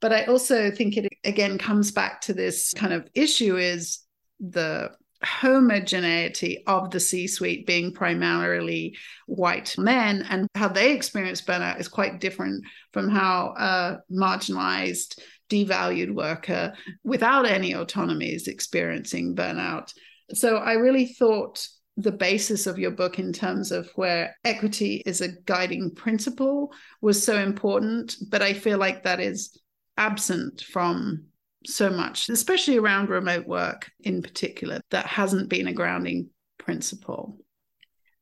But 0.00 0.12
I 0.12 0.24
also 0.24 0.70
think 0.70 0.96
it 0.96 1.08
again 1.24 1.58
comes 1.58 1.90
back 1.90 2.20
to 2.22 2.34
this 2.34 2.72
kind 2.74 2.92
of 2.92 3.08
issue 3.14 3.56
is 3.56 4.00
the 4.40 4.90
homogeneity 5.26 6.62
of 6.66 6.90
the 6.90 7.00
C 7.00 7.26
suite 7.26 7.66
being 7.66 7.92
primarily 7.92 8.96
white 9.26 9.76
men 9.76 10.24
and 10.28 10.48
how 10.54 10.68
they 10.68 10.92
experience 10.92 11.42
burnout 11.42 11.80
is 11.80 11.88
quite 11.88 12.20
different 12.20 12.64
from 12.92 13.08
how 13.08 13.54
a 13.58 13.98
marginalized, 14.10 15.18
devalued 15.50 16.14
worker 16.14 16.72
without 17.04 17.46
any 17.46 17.72
autonomy 17.72 18.32
is 18.32 18.48
experiencing 18.48 19.34
burnout. 19.34 19.92
So 20.32 20.56
I 20.56 20.74
really 20.74 21.06
thought 21.06 21.66
the 21.96 22.12
basis 22.12 22.66
of 22.66 22.78
your 22.78 22.90
book 22.90 23.18
in 23.18 23.32
terms 23.32 23.72
of 23.72 23.90
where 23.94 24.36
equity 24.44 25.02
is 25.06 25.20
a 25.20 25.32
guiding 25.44 25.94
principle 25.94 26.72
was 27.00 27.22
so 27.22 27.38
important, 27.38 28.16
but 28.28 28.42
I 28.42 28.52
feel 28.52 28.78
like 28.78 29.04
that 29.04 29.20
is 29.20 29.58
absent 29.96 30.60
from 30.60 31.26
so 31.64 31.90
much, 31.90 32.28
especially 32.28 32.76
around 32.76 33.08
remote 33.08 33.46
work 33.46 33.90
in 34.00 34.22
particular, 34.22 34.80
that 34.90 35.06
hasn't 35.06 35.48
been 35.48 35.68
a 35.68 35.72
grounding 35.72 36.30
principle. 36.58 37.38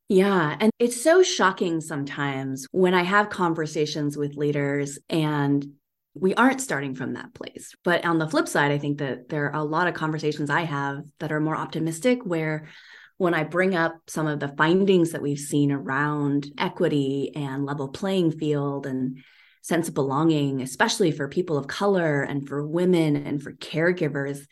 Yeah. 0.08 0.56
And 0.60 0.70
it's 0.78 1.02
so 1.02 1.22
shocking 1.22 1.80
sometimes 1.80 2.66
when 2.70 2.94
I 2.94 3.02
have 3.02 3.30
conversations 3.30 4.16
with 4.16 4.36
leaders 4.36 4.98
and 5.08 5.66
we 6.14 6.34
aren't 6.34 6.60
starting 6.60 6.94
from 6.94 7.14
that 7.14 7.34
place. 7.34 7.74
But 7.82 8.04
on 8.04 8.18
the 8.18 8.28
flip 8.28 8.46
side, 8.46 8.70
I 8.70 8.78
think 8.78 8.98
that 8.98 9.28
there 9.28 9.46
are 9.46 9.56
a 9.56 9.64
lot 9.64 9.88
of 9.88 9.94
conversations 9.94 10.50
I 10.50 10.60
have 10.60 10.98
that 11.18 11.32
are 11.32 11.40
more 11.40 11.56
optimistic, 11.56 12.24
where 12.24 12.68
when 13.16 13.34
I 13.34 13.44
bring 13.44 13.74
up 13.74 13.96
some 14.06 14.26
of 14.26 14.40
the 14.40 14.54
findings 14.56 15.12
that 15.12 15.22
we've 15.22 15.38
seen 15.38 15.72
around 15.72 16.46
equity 16.58 17.32
and 17.34 17.64
level 17.64 17.88
playing 17.88 18.32
field 18.32 18.86
and 18.86 19.18
sense 19.64 19.88
of 19.88 19.94
belonging, 19.94 20.60
especially 20.60 21.10
for 21.10 21.26
people 21.26 21.56
of 21.56 21.66
color 21.66 22.20
and 22.20 22.46
for 22.46 22.66
women 22.66 23.16
and 23.16 23.42
for 23.42 23.54
caregivers. 23.54 24.46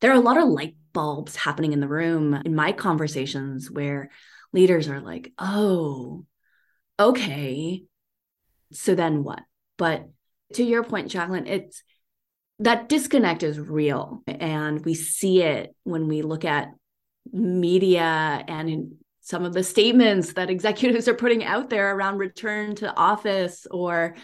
There 0.00 0.10
are 0.10 0.16
a 0.16 0.20
lot 0.20 0.36
of 0.36 0.46
light 0.46 0.76
bulbs 0.92 1.34
happening 1.34 1.72
in 1.72 1.80
the 1.80 1.88
room 1.88 2.34
in 2.44 2.54
my 2.54 2.72
conversations 2.72 3.70
where 3.70 4.10
leaders 4.52 4.86
are 4.90 5.00
like, 5.00 5.32
oh, 5.38 6.26
okay. 7.00 7.84
So 8.70 8.94
then 8.94 9.24
what? 9.24 9.40
But 9.78 10.06
to 10.52 10.62
your 10.62 10.84
point, 10.84 11.08
Jacqueline, 11.08 11.46
it's 11.46 11.82
that 12.58 12.90
disconnect 12.90 13.42
is 13.42 13.58
real. 13.58 14.22
And 14.26 14.84
we 14.84 14.92
see 14.92 15.40
it 15.42 15.74
when 15.84 16.08
we 16.08 16.20
look 16.20 16.44
at 16.44 16.68
media 17.32 18.44
and 18.46 18.68
in 18.68 18.96
some 19.22 19.46
of 19.46 19.54
the 19.54 19.64
statements 19.64 20.34
that 20.34 20.50
executives 20.50 21.08
are 21.08 21.14
putting 21.14 21.42
out 21.42 21.70
there 21.70 21.96
around 21.96 22.18
return 22.18 22.74
to 22.74 22.94
office 22.94 23.66
or 23.70 24.14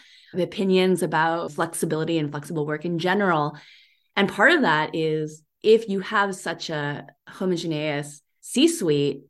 opinions 0.43 1.03
about 1.03 1.53
flexibility 1.53 2.19
and 2.19 2.31
flexible 2.31 2.67
work 2.67 2.85
in 2.85 2.99
general. 2.99 3.57
And 4.17 4.29
part 4.29 4.53
of 4.53 4.63
that 4.63 4.95
is 4.95 5.43
if 5.63 5.89
you 5.89 6.01
have 6.01 6.35
such 6.35 6.71
a 6.71 7.07
homogeneous 7.29 8.21
C 8.41 8.69
suite, 8.69 9.23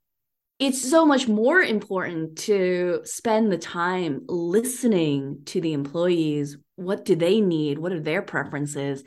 it's 0.59 0.89
so 0.89 1.05
much 1.05 1.29
more 1.29 1.61
important 1.61 2.39
to 2.39 3.01
spend 3.05 3.51
the 3.51 3.59
time 3.59 4.23
listening 4.27 5.41
to 5.47 5.61
the 5.61 5.73
employees. 5.73 6.57
What 6.77 7.05
do 7.05 7.17
they 7.17 7.41
need? 7.41 7.79
What 7.79 7.93
are 7.93 8.01
their 8.01 8.23
preferences? 8.23 9.03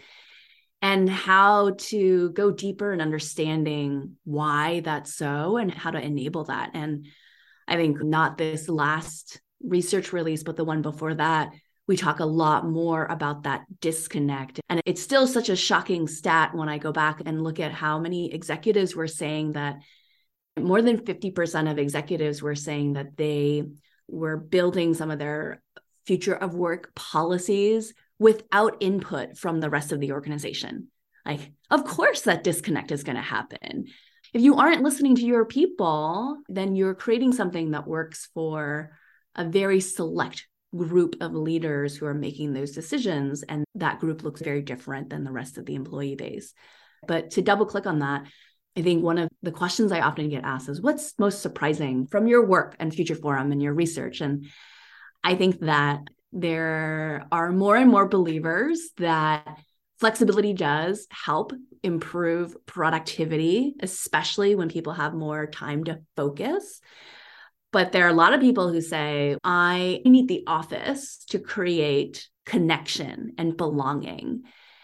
And 0.82 1.10
how 1.10 1.76
to 1.78 2.32
go 2.32 2.52
deeper 2.52 2.94
in 2.94 3.02
understanding 3.02 4.18
why 4.24 4.82
that's 4.82 5.16
so 5.16 5.58
and 5.58 5.74
how 5.74 5.92
to 5.92 6.00
enable 6.00 6.46
that. 6.46 6.72
And 6.74 7.08
I 7.68 7.76
think 7.76 8.04
not 8.04 8.38
this 8.38 8.70
last 8.70 9.42
research 9.62 10.14
release, 10.14 10.44
but 10.44 10.56
the 10.56 10.64
one 10.64 10.82
before 10.82 11.16
that 11.16 11.52
we 11.88 11.96
talk 11.96 12.20
a 12.20 12.26
lot 12.26 12.68
more 12.68 13.06
about 13.06 13.44
that 13.44 13.66
disconnect. 13.80 14.60
And 14.70 14.82
it's 14.86 15.02
still 15.02 15.26
such 15.26 15.50
a 15.50 15.56
shocking 15.56 16.08
stat 16.08 16.54
when 16.54 16.68
I 16.68 16.78
go 16.78 16.92
back 16.92 17.22
and 17.26 17.44
look 17.44 17.60
at 17.60 17.72
how 17.72 18.00
many 18.00 18.34
executives 18.34 18.96
were 18.96 19.08
saying 19.08 19.54
that 19.54 19.78
more 20.60 20.82
than 20.82 21.00
50% 21.00 21.72
of 21.72 21.80
executives 21.80 22.42
were 22.42 22.56
saying 22.56 22.94
that 22.94 23.16
they 23.16 23.64
were 24.08 24.38
building 24.38 24.94
some 24.94 25.12
of 25.12 25.20
their 25.20 25.62
future 26.06 26.36
of 26.36 26.56
work 26.56 26.94
policies 26.96 27.94
without 28.20 28.78
input 28.80 29.38
from 29.38 29.60
the 29.60 29.70
rest 29.70 29.92
of 29.92 30.00
the 30.00 30.12
organization. 30.12 30.88
Like, 31.26 31.52
of 31.70 31.86
course, 31.86 32.22
that 32.22 32.44
disconnect 32.44 32.92
is 32.92 33.04
going 33.04 33.18
to 33.18 33.22
happen. 33.22 33.86
If 34.34 34.42
you 34.42 34.56
aren't 34.56 34.84
listening 34.84 35.16
to 35.16 35.26
your 35.26 35.46
people, 35.46 36.38
then 36.48 36.76
you're 36.76 36.96
creating 36.96 37.34
something 37.34 37.72
that 37.72 37.88
works 37.88 38.30
for 38.34 38.92
a 39.36 39.46
very 39.46 39.80
select 39.80 40.48
group 40.76 41.16
of 41.22 41.34
leaders 41.34 41.96
who 41.96 42.06
are 42.06 42.14
making 42.14 42.54
those 42.54 42.72
decisions. 42.72 43.44
And 43.44 43.64
that 43.76 44.00
group 44.00 44.24
looks 44.24 44.42
very 44.42 44.62
different 44.62 45.10
than 45.10 45.24
the 45.24 45.32
rest 45.32 45.58
of 45.58 45.66
the 45.66 45.76
employee 45.76 46.16
base. 46.16 46.54
But 47.08 47.32
to 47.32 47.42
double 47.42 47.66
click 47.66 47.86
on 47.86 48.00
that, 48.00 48.26
I 48.78 48.82
think 48.82 49.04
one 49.04 49.18
of 49.18 49.30
the 49.42 49.52
questions 49.52 49.92
I 49.92 50.02
often 50.02 50.30
get 50.30 50.44
asked 50.44 50.70
is 50.70 50.82
what's 50.82 51.14
most 51.18 51.42
surprising 51.42 52.06
from 52.06 52.28
your 52.28 52.46
work 52.46 52.76
and 52.80 52.94
Future 52.94 53.16
Forum 53.16 53.52
and 53.52 53.62
your 53.62 53.74
research? 53.74 54.22
And 54.22 54.46
I 55.24 55.36
think 55.36 55.60
that 55.62 56.02
there 56.32 57.26
are 57.32 57.52
more 57.52 57.76
and 57.76 57.90
more 57.90 58.08
believers 58.08 58.90
that 58.98 59.48
flexibility 60.00 60.54
does 60.54 61.08
help 61.10 61.54
improve 61.82 62.56
productivity, 62.66 63.74
especially 63.82 64.54
when 64.54 64.70
people 64.70 64.94
have 64.94 65.14
more 65.14 65.48
time 65.48 65.84
to 65.86 66.02
focus. 66.16 66.82
But 67.72 67.92
there 67.92 68.06
are 68.06 68.10
a 68.10 68.14
lot 68.14 68.34
of 68.34 68.42
people 68.42 68.72
who 68.72 68.82
say, 68.82 69.36
I 69.44 70.02
need 70.06 70.28
the 70.28 70.44
office 70.48 71.24
to 71.30 71.40
create 71.40 72.28
connection 72.46 73.34
and 73.38 73.58
belonging. 73.58 74.44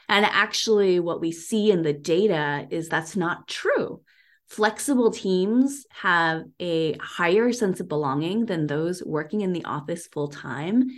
And 0.10 0.26
actually, 0.26 1.00
what 1.00 1.22
we 1.22 1.32
see 1.32 1.72
in 1.72 1.82
the 1.82 1.94
data 1.94 2.68
is 2.70 2.90
that's 2.90 3.16
not 3.16 3.48
true. 3.48 4.02
Flexible 4.48 5.12
teams 5.12 5.86
have 5.90 6.44
a 6.60 6.98
higher 6.98 7.54
sense 7.54 7.80
of 7.80 7.88
belonging 7.88 8.46
than 8.46 8.68
those 8.68 9.02
working 9.04 9.42
in 9.42 9.54
the 9.54 9.66
office 9.66 10.08
full 10.08 10.28
time. 10.28 10.90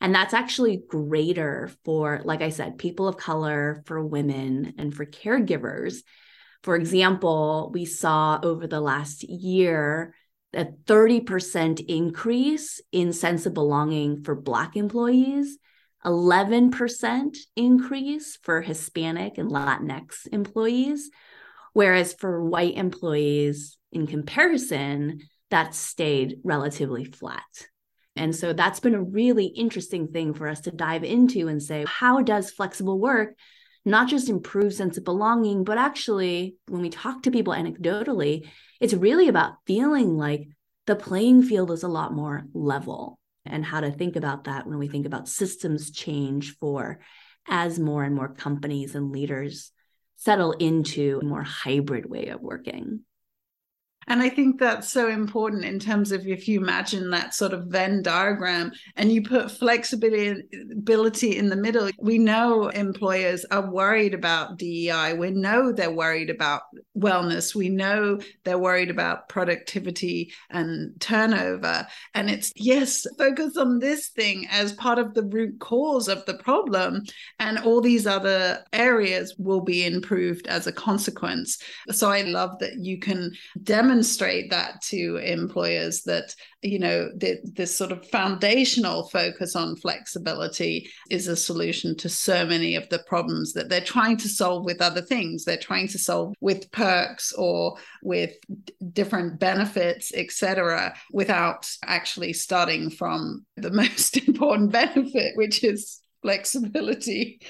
And 0.00 0.14
that's 0.14 0.34
actually 0.34 0.82
greater 0.88 1.70
for, 1.84 2.22
like 2.24 2.40
I 2.40 2.50
said, 2.50 2.78
people 2.78 3.06
of 3.08 3.16
color, 3.16 3.82
for 3.86 4.04
women, 4.04 4.74
and 4.78 4.94
for 4.94 5.04
caregivers. 5.04 6.02
For 6.62 6.76
example, 6.76 7.70
we 7.74 7.84
saw 7.84 8.38
over 8.42 8.66
the 8.66 8.80
last 8.80 9.24
year 9.24 10.14
a 10.54 10.66
30% 10.66 11.84
increase 11.86 12.80
in 12.92 13.12
sense 13.12 13.46
of 13.46 13.54
belonging 13.54 14.22
for 14.22 14.34
Black 14.34 14.76
employees, 14.76 15.58
11% 16.04 17.36
increase 17.56 18.38
for 18.42 18.60
Hispanic 18.60 19.38
and 19.38 19.50
Latinx 19.50 20.26
employees. 20.32 21.10
Whereas 21.72 22.12
for 22.12 22.44
white 22.44 22.76
employees, 22.76 23.78
in 23.92 24.06
comparison, 24.06 25.20
that 25.50 25.74
stayed 25.74 26.38
relatively 26.44 27.04
flat. 27.04 27.68
And 28.14 28.36
so 28.36 28.52
that's 28.52 28.80
been 28.80 28.94
a 28.94 29.02
really 29.02 29.46
interesting 29.46 30.08
thing 30.08 30.34
for 30.34 30.48
us 30.48 30.60
to 30.62 30.70
dive 30.70 31.02
into 31.02 31.48
and 31.48 31.62
say, 31.62 31.84
how 31.88 32.20
does 32.20 32.50
flexible 32.50 32.98
work 33.00 33.34
not 33.84 34.08
just 34.08 34.28
improve 34.28 34.72
sense 34.72 34.96
of 34.96 35.04
belonging, 35.04 35.64
but 35.64 35.78
actually, 35.78 36.56
when 36.68 36.82
we 36.82 36.90
talk 36.90 37.22
to 37.22 37.30
people 37.30 37.52
anecdotally, 37.52 38.48
it's 38.82 38.94
really 38.94 39.28
about 39.28 39.54
feeling 39.64 40.18
like 40.18 40.48
the 40.88 40.96
playing 40.96 41.44
field 41.44 41.70
is 41.70 41.84
a 41.84 41.88
lot 41.88 42.12
more 42.12 42.42
level 42.52 43.16
and 43.46 43.64
how 43.64 43.80
to 43.80 43.92
think 43.92 44.16
about 44.16 44.44
that 44.44 44.66
when 44.66 44.76
we 44.76 44.88
think 44.88 45.06
about 45.06 45.28
systems 45.28 45.92
change 45.92 46.56
for 46.58 46.98
as 47.48 47.78
more 47.78 48.02
and 48.02 48.16
more 48.16 48.34
companies 48.34 48.96
and 48.96 49.12
leaders 49.12 49.70
settle 50.16 50.50
into 50.52 51.20
a 51.22 51.24
more 51.24 51.44
hybrid 51.44 52.10
way 52.10 52.26
of 52.26 52.40
working. 52.40 53.02
And 54.08 54.20
I 54.20 54.30
think 54.30 54.58
that's 54.58 54.90
so 54.90 55.08
important 55.08 55.64
in 55.64 55.78
terms 55.78 56.10
of 56.10 56.26
if 56.26 56.48
you 56.48 56.60
imagine 56.60 57.10
that 57.10 57.34
sort 57.34 57.52
of 57.52 57.66
Venn 57.66 58.02
diagram 58.02 58.72
and 58.96 59.12
you 59.12 59.22
put 59.22 59.50
flexibility 59.50 61.38
in 61.38 61.48
the 61.48 61.56
middle, 61.56 61.88
we 62.00 62.18
know 62.18 62.68
employers 62.68 63.44
are 63.52 63.70
worried 63.70 64.12
about 64.12 64.58
DEI. 64.58 65.14
We 65.14 65.30
know 65.30 65.70
they're 65.70 65.90
worried 65.92 66.30
about 66.30 66.62
wellness. 67.02 67.54
We 67.54 67.68
know 67.68 68.18
they're 68.44 68.58
worried 68.58 68.90
about 68.90 69.28
productivity 69.28 70.32
and 70.50 70.98
turnover. 71.00 71.86
And 72.14 72.30
it's, 72.30 72.52
yes, 72.56 73.06
focus 73.18 73.56
on 73.56 73.78
this 73.78 74.08
thing 74.08 74.46
as 74.50 74.72
part 74.72 74.98
of 74.98 75.14
the 75.14 75.24
root 75.24 75.58
cause 75.60 76.08
of 76.08 76.24
the 76.26 76.34
problem. 76.34 77.02
And 77.38 77.58
all 77.58 77.80
these 77.80 78.06
other 78.06 78.64
areas 78.72 79.34
will 79.38 79.60
be 79.60 79.84
improved 79.84 80.46
as 80.46 80.66
a 80.66 80.72
consequence. 80.72 81.58
So 81.90 82.10
I 82.10 82.22
love 82.22 82.58
that 82.60 82.76
you 82.76 82.98
can 82.98 83.32
demonstrate 83.62 84.50
that 84.50 84.80
to 84.82 85.16
employers 85.16 86.02
that 86.02 86.34
you 86.62 86.78
know 86.78 87.10
the, 87.16 87.38
this 87.42 87.76
sort 87.76 87.92
of 87.92 88.08
foundational 88.08 89.08
focus 89.08 89.56
on 89.56 89.76
flexibility 89.76 90.88
is 91.10 91.26
a 91.26 91.36
solution 91.36 91.96
to 91.96 92.08
so 92.08 92.46
many 92.46 92.76
of 92.76 92.88
the 92.88 93.00
problems 93.00 93.52
that 93.52 93.68
they're 93.68 93.80
trying 93.80 94.16
to 94.18 94.28
solve 94.28 94.64
with 94.64 94.80
other 94.80 95.02
things. 95.02 95.44
They're 95.44 95.56
trying 95.56 95.88
to 95.88 95.98
solve 95.98 96.34
with 96.40 96.70
perks 96.70 97.32
or 97.32 97.76
with 98.02 98.34
different 98.92 99.38
benefits 99.38 100.12
etc 100.14 100.94
without 101.12 101.68
actually 101.84 102.32
starting 102.32 102.90
from 102.90 103.44
the 103.56 103.70
most 103.82 104.16
important 104.28 104.72
benefit 104.72 105.36
which 105.36 105.64
is 105.64 106.00
flexibility 106.22 107.40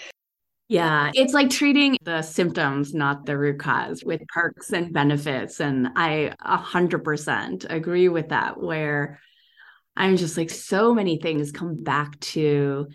yeah, 0.73 1.11
it's 1.13 1.35
like 1.35 1.51
treating 1.51 1.99
the 2.03 2.23
symptoms, 2.23 2.95
not 2.95 3.27
the 3.27 3.37
root 3.37 3.59
cause, 3.59 4.03
with 4.03 4.27
perks 4.29 4.73
and 4.73 4.91
benefits. 4.91 5.61
And 5.61 5.89
I 5.97 6.33
100% 6.43 7.67
agree 7.69 8.09
with 8.09 8.31
that, 8.31 8.59
where 8.59 9.21
I'm 9.95 10.17
just 10.17 10.39
like, 10.39 10.49
so 10.49 10.95
many 10.95 11.19
things 11.19 11.53
come 11.53 11.83
back 11.83 12.19
to, 12.21 12.87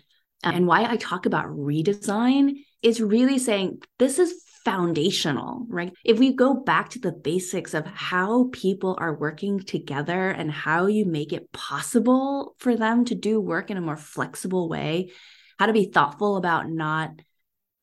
and 0.42 0.66
why 0.66 0.90
I 0.90 0.96
talk 0.96 1.26
about 1.26 1.46
redesign 1.46 2.56
is 2.82 3.00
really 3.00 3.38
saying 3.38 3.80
this 3.98 4.18
is 4.18 4.42
foundational, 4.64 5.64
right? 5.68 5.92
If 6.04 6.18
we 6.18 6.32
go 6.34 6.54
back 6.54 6.90
to 6.90 6.98
the 6.98 7.12
basics 7.12 7.74
of 7.74 7.86
how 7.86 8.48
people 8.50 8.96
are 8.98 9.14
working 9.14 9.60
together 9.60 10.30
and 10.30 10.50
how 10.50 10.86
you 10.86 11.06
make 11.06 11.32
it 11.32 11.52
possible 11.52 12.56
for 12.58 12.74
them 12.74 13.04
to 13.04 13.14
do 13.14 13.40
work 13.40 13.70
in 13.70 13.76
a 13.76 13.80
more 13.80 13.96
flexible 13.96 14.68
way, 14.68 15.12
how 15.60 15.66
to 15.66 15.72
be 15.72 15.86
thoughtful 15.86 16.36
about 16.36 16.68
not 16.68 17.10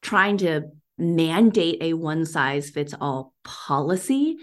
trying 0.05 0.37
to 0.37 0.69
mandate 0.99 1.79
a 1.81 1.93
one 1.93 2.25
size 2.27 2.69
fits 2.69 2.93
all 3.01 3.33
policy, 3.43 4.37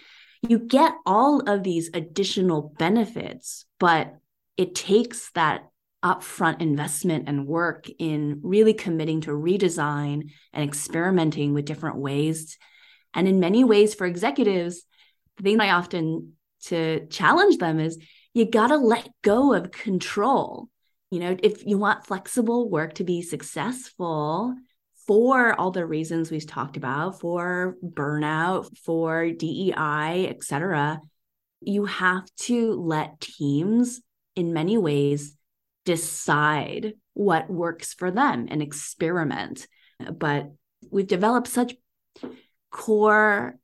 you 0.48 0.58
get 0.58 0.92
all 1.06 1.48
of 1.48 1.62
these 1.62 1.88
additional 1.94 2.74
benefits, 2.78 3.64
but 3.78 4.16
it 4.56 4.74
takes 4.74 5.30
that 5.32 5.68
upfront 6.04 6.60
investment 6.60 7.28
and 7.28 7.46
work 7.46 7.86
in 8.00 8.40
really 8.42 8.74
committing 8.74 9.20
to 9.20 9.30
redesign 9.30 10.30
and 10.52 10.64
experimenting 10.68 11.54
with 11.54 11.64
different 11.64 11.96
ways. 11.96 12.58
And 13.14 13.28
in 13.28 13.38
many 13.38 13.62
ways, 13.62 13.94
for 13.94 14.04
executives, 14.04 14.84
the 15.36 15.44
thing 15.44 15.60
I 15.60 15.70
often 15.70 16.32
to 16.64 17.06
challenge 17.06 17.58
them 17.58 17.78
is 17.78 17.98
you 18.34 18.50
got 18.50 18.68
to 18.68 18.78
let 18.78 19.08
go 19.22 19.54
of 19.54 19.70
control. 19.70 20.68
You 21.12 21.20
know, 21.20 21.36
if 21.40 21.64
you 21.64 21.78
want 21.78 22.04
flexible 22.04 22.68
work 22.68 22.94
to 22.94 23.04
be 23.04 23.22
successful, 23.22 24.56
for 25.06 25.58
all 25.58 25.70
the 25.70 25.86
reasons 25.86 26.30
we've 26.30 26.46
talked 26.46 26.76
about, 26.76 27.20
for 27.20 27.76
burnout, 27.84 28.76
for 28.78 29.30
DEI, 29.30 30.28
et 30.28 30.42
cetera, 30.44 31.00
you 31.60 31.84
have 31.86 32.24
to 32.36 32.72
let 32.74 33.20
teams, 33.20 34.00
in 34.36 34.52
many 34.52 34.78
ways, 34.78 35.36
decide 35.84 36.94
what 37.14 37.50
works 37.50 37.94
for 37.94 38.10
them 38.10 38.46
and 38.50 38.62
experiment. 38.62 39.66
But 39.98 40.52
we've 40.90 41.06
developed 41.06 41.48
such 41.48 41.74
core 42.70 43.56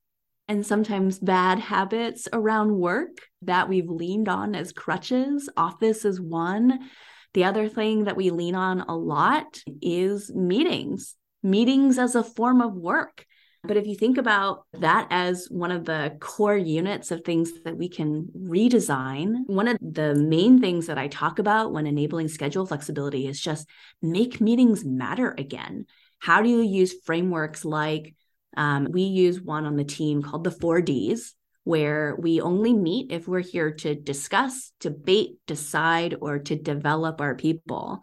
and 0.49 0.67
sometimes 0.67 1.19
bad 1.19 1.59
habits 1.59 2.29
around 2.33 2.75
work 2.75 3.19
that 3.43 3.69
we've 3.69 3.89
leaned 3.89 4.29
on 4.29 4.55
as 4.55 4.73
crutches. 4.73 5.49
Office 5.57 6.05
is 6.05 6.21
one. 6.21 6.91
The 7.35 7.45
other 7.45 7.69
thing 7.69 8.05
that 8.05 8.17
we 8.17 8.31
lean 8.31 8.55
on 8.55 8.81
a 8.81 8.97
lot 8.97 9.61
is 9.83 10.33
meetings 10.35 11.15
meetings 11.43 11.99
as 11.99 12.15
a 12.15 12.23
form 12.23 12.61
of 12.61 12.75
work. 12.75 13.27
But 13.65 13.77
if 13.77 13.87
you 13.87 13.97
think 13.97 14.19
about 14.19 14.65
that 14.75 15.09
as 15.11 15.49
one 15.51 15.73
of 15.73 15.85
the 15.85 16.17
core 16.21 16.57
units 16.57 17.11
of 17.11 17.25
things 17.25 17.51
that 17.65 17.77
we 17.77 17.89
can 17.89 18.29
redesign, 18.37 19.47
one 19.47 19.67
of 19.67 19.79
the 19.81 20.15
main 20.15 20.61
things 20.61 20.87
that 20.87 20.97
I 20.97 21.09
talk 21.09 21.39
about 21.39 21.73
when 21.73 21.87
enabling 21.87 22.29
schedule 22.29 22.67
flexibility 22.67 23.27
is 23.27 23.41
just 23.41 23.69
make 24.01 24.41
meetings 24.41 24.85
matter 24.85 25.35
again. 25.37 25.87
How 26.21 26.41
do 26.41 26.49
you 26.49 26.63
use 26.63 26.95
frameworks 27.05 27.65
like 27.65 28.15
um, 28.57 28.89
we 28.91 29.03
use 29.03 29.41
one 29.41 29.67
on 29.67 29.77
the 29.77 29.85
team 29.85 30.23
called 30.23 30.45
the 30.45 30.51
four 30.51 30.81
Ds, 30.81 31.35
where 31.65 32.17
we 32.19 32.41
only 32.41 32.73
meet 32.73 33.13
if 33.13 33.29
we're 33.29 33.41
here 33.41 33.73
to 33.73 33.95
discuss, 33.95 34.73
debate, 34.81 35.39
decide, 35.47 36.15
or 36.21 36.39
to 36.39 36.57
develop 36.57 37.21
our 37.21 37.35
people. 37.35 38.01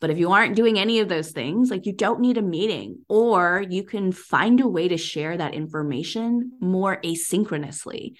But 0.00 0.10
if 0.10 0.18
you 0.18 0.32
aren't 0.32 0.56
doing 0.56 0.78
any 0.78 1.00
of 1.00 1.08
those 1.08 1.30
things, 1.30 1.70
like 1.70 1.86
you 1.86 1.92
don't 1.92 2.20
need 2.20 2.36
a 2.36 2.42
meeting, 2.42 3.04
or 3.08 3.64
you 3.68 3.82
can 3.82 4.12
find 4.12 4.60
a 4.60 4.68
way 4.68 4.88
to 4.88 4.96
share 4.96 5.36
that 5.36 5.54
information 5.54 6.52
more 6.60 7.00
asynchronously. 7.02 8.16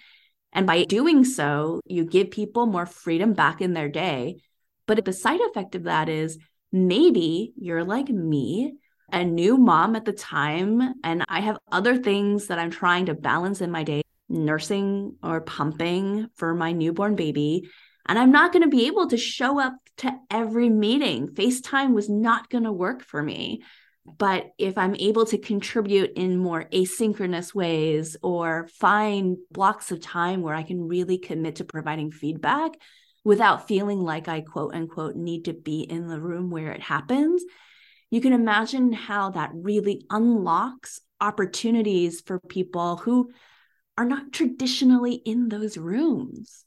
And 0.52 0.66
by 0.66 0.84
doing 0.84 1.24
so, 1.24 1.80
you 1.86 2.06
give 2.06 2.30
people 2.30 2.64
more 2.64 2.86
freedom 2.86 3.34
back 3.34 3.60
in 3.60 3.74
their 3.74 3.90
day. 3.90 4.40
But 4.86 5.04
the 5.04 5.12
side 5.12 5.40
effect 5.40 5.74
of 5.74 5.82
that 5.82 6.08
is 6.08 6.38
maybe 6.72 7.52
you're 7.58 7.84
like 7.84 8.08
me, 8.08 8.74
a 9.12 9.22
new 9.22 9.58
mom 9.58 9.96
at 9.96 10.04
the 10.04 10.12
time, 10.12 10.94
and 11.04 11.24
I 11.28 11.40
have 11.40 11.58
other 11.70 11.98
things 11.98 12.46
that 12.46 12.58
I'm 12.58 12.70
trying 12.70 13.06
to 13.06 13.14
balance 13.14 13.60
in 13.60 13.70
my 13.70 13.82
day, 13.82 14.02
nursing 14.28 15.16
or 15.22 15.42
pumping 15.42 16.28
for 16.36 16.54
my 16.54 16.72
newborn 16.72 17.16
baby. 17.16 17.68
And 18.06 18.18
I'm 18.18 18.32
not 18.32 18.52
going 18.52 18.62
to 18.62 18.68
be 18.68 18.86
able 18.86 19.08
to 19.08 19.16
show 19.16 19.60
up 19.60 19.74
to 19.98 20.12
every 20.30 20.68
meeting. 20.68 21.28
FaceTime 21.28 21.92
was 21.92 22.08
not 22.08 22.48
going 22.50 22.64
to 22.64 22.72
work 22.72 23.02
for 23.02 23.22
me. 23.22 23.62
But 24.18 24.52
if 24.56 24.78
I'm 24.78 24.94
able 24.94 25.26
to 25.26 25.38
contribute 25.38 26.12
in 26.14 26.38
more 26.38 26.64
asynchronous 26.72 27.52
ways 27.54 28.16
or 28.22 28.68
find 28.78 29.36
blocks 29.50 29.90
of 29.90 30.00
time 30.00 30.42
where 30.42 30.54
I 30.54 30.62
can 30.62 30.86
really 30.86 31.18
commit 31.18 31.56
to 31.56 31.64
providing 31.64 32.12
feedback 32.12 32.72
without 33.24 33.66
feeling 33.66 33.98
like 33.98 34.28
I 34.28 34.42
quote 34.42 34.74
unquote 34.74 35.16
need 35.16 35.46
to 35.46 35.52
be 35.52 35.80
in 35.80 36.06
the 36.06 36.20
room 36.20 36.50
where 36.50 36.70
it 36.70 36.82
happens, 36.82 37.42
you 38.08 38.20
can 38.20 38.32
imagine 38.32 38.92
how 38.92 39.30
that 39.30 39.50
really 39.52 40.06
unlocks 40.08 41.00
opportunities 41.20 42.20
for 42.20 42.38
people 42.38 42.98
who 42.98 43.32
are 43.98 44.04
not 44.04 44.32
traditionally 44.32 45.14
in 45.14 45.48
those 45.48 45.76
rooms 45.76 46.65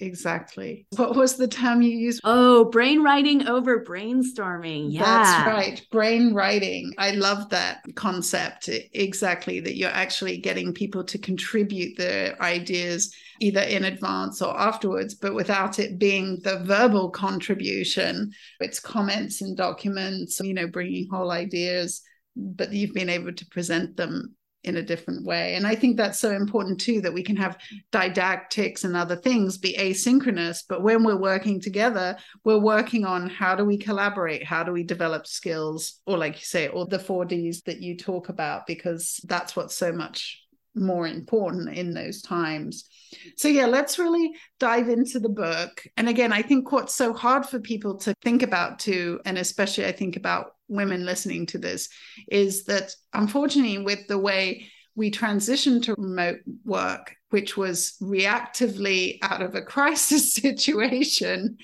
exactly. 0.00 0.86
What 0.96 1.14
was 1.14 1.36
the 1.36 1.48
term 1.48 1.82
you 1.82 1.90
used? 1.90 2.20
Oh, 2.24 2.64
brain 2.64 3.02
writing 3.02 3.46
over 3.46 3.84
brainstorming. 3.84 4.92
Yeah. 4.92 5.04
That's 5.04 5.46
right. 5.46 5.86
Brain 5.90 6.34
writing. 6.34 6.92
I 6.98 7.12
love 7.12 7.50
that 7.50 7.82
concept. 7.94 8.68
Exactly. 8.92 9.60
That 9.60 9.76
you're 9.76 9.90
actually 9.90 10.38
getting 10.38 10.72
people 10.72 11.04
to 11.04 11.18
contribute 11.18 11.96
their 11.96 12.40
ideas 12.42 13.14
either 13.40 13.62
in 13.62 13.84
advance 13.84 14.42
or 14.42 14.58
afterwards, 14.58 15.14
but 15.14 15.34
without 15.34 15.78
it 15.78 15.98
being 15.98 16.38
the 16.42 16.58
verbal 16.60 17.10
contribution. 17.10 18.30
It's 18.60 18.80
comments 18.80 19.40
and 19.40 19.56
documents, 19.56 20.40
you 20.40 20.54
know, 20.54 20.66
bringing 20.66 21.08
whole 21.10 21.30
ideas, 21.30 22.02
but 22.36 22.72
you've 22.72 22.94
been 22.94 23.08
able 23.08 23.32
to 23.32 23.46
present 23.46 23.96
them 23.96 24.34
in 24.62 24.76
a 24.76 24.82
different 24.82 25.24
way. 25.24 25.54
And 25.54 25.66
I 25.66 25.74
think 25.74 25.96
that's 25.96 26.18
so 26.18 26.30
important 26.30 26.80
too 26.80 27.00
that 27.00 27.14
we 27.14 27.22
can 27.22 27.36
have 27.36 27.58
didactics 27.92 28.84
and 28.84 28.94
other 28.94 29.16
things 29.16 29.56
be 29.58 29.74
asynchronous, 29.78 30.64
but 30.68 30.82
when 30.82 31.02
we're 31.02 31.16
working 31.16 31.60
together, 31.60 32.16
we're 32.44 32.58
working 32.58 33.04
on 33.04 33.30
how 33.30 33.54
do 33.54 33.64
we 33.64 33.78
collaborate? 33.78 34.44
How 34.44 34.62
do 34.62 34.72
we 34.72 34.82
develop 34.82 35.26
skills? 35.26 36.00
Or, 36.06 36.18
like 36.18 36.34
you 36.34 36.44
say, 36.44 36.68
all 36.68 36.86
the 36.86 36.98
4Ds 36.98 37.64
that 37.64 37.80
you 37.80 37.96
talk 37.96 38.28
about, 38.28 38.66
because 38.66 39.20
that's 39.24 39.56
what's 39.56 39.74
so 39.74 39.92
much 39.92 40.42
more 40.74 41.06
important 41.06 41.76
in 41.76 41.94
those 41.94 42.22
times. 42.22 42.88
So, 43.36 43.48
yeah, 43.48 43.66
let's 43.66 43.98
really 43.98 44.32
dive 44.60 44.88
into 44.88 45.18
the 45.18 45.28
book. 45.28 45.84
And 45.96 46.08
again, 46.08 46.32
I 46.32 46.42
think 46.42 46.70
what's 46.70 46.94
so 46.94 47.12
hard 47.12 47.44
for 47.44 47.58
people 47.58 47.96
to 47.98 48.14
think 48.22 48.42
about 48.42 48.78
too, 48.78 49.20
and 49.24 49.36
especially 49.36 49.86
I 49.86 49.92
think 49.92 50.16
about 50.16 50.52
women 50.70 51.04
listening 51.04 51.46
to 51.46 51.58
this, 51.58 51.88
is 52.30 52.64
that 52.64 52.92
unfortunately, 53.12 53.78
with 53.78 54.06
the 54.06 54.18
way 54.18 54.66
we 54.94 55.10
transitioned 55.10 55.82
to 55.84 55.94
remote 55.96 56.38
work, 56.64 57.14
which 57.30 57.56
was 57.56 57.96
reactively 58.02 59.18
out 59.22 59.42
of 59.42 59.54
a 59.54 59.62
crisis 59.74 60.34
situation, 60.34 61.56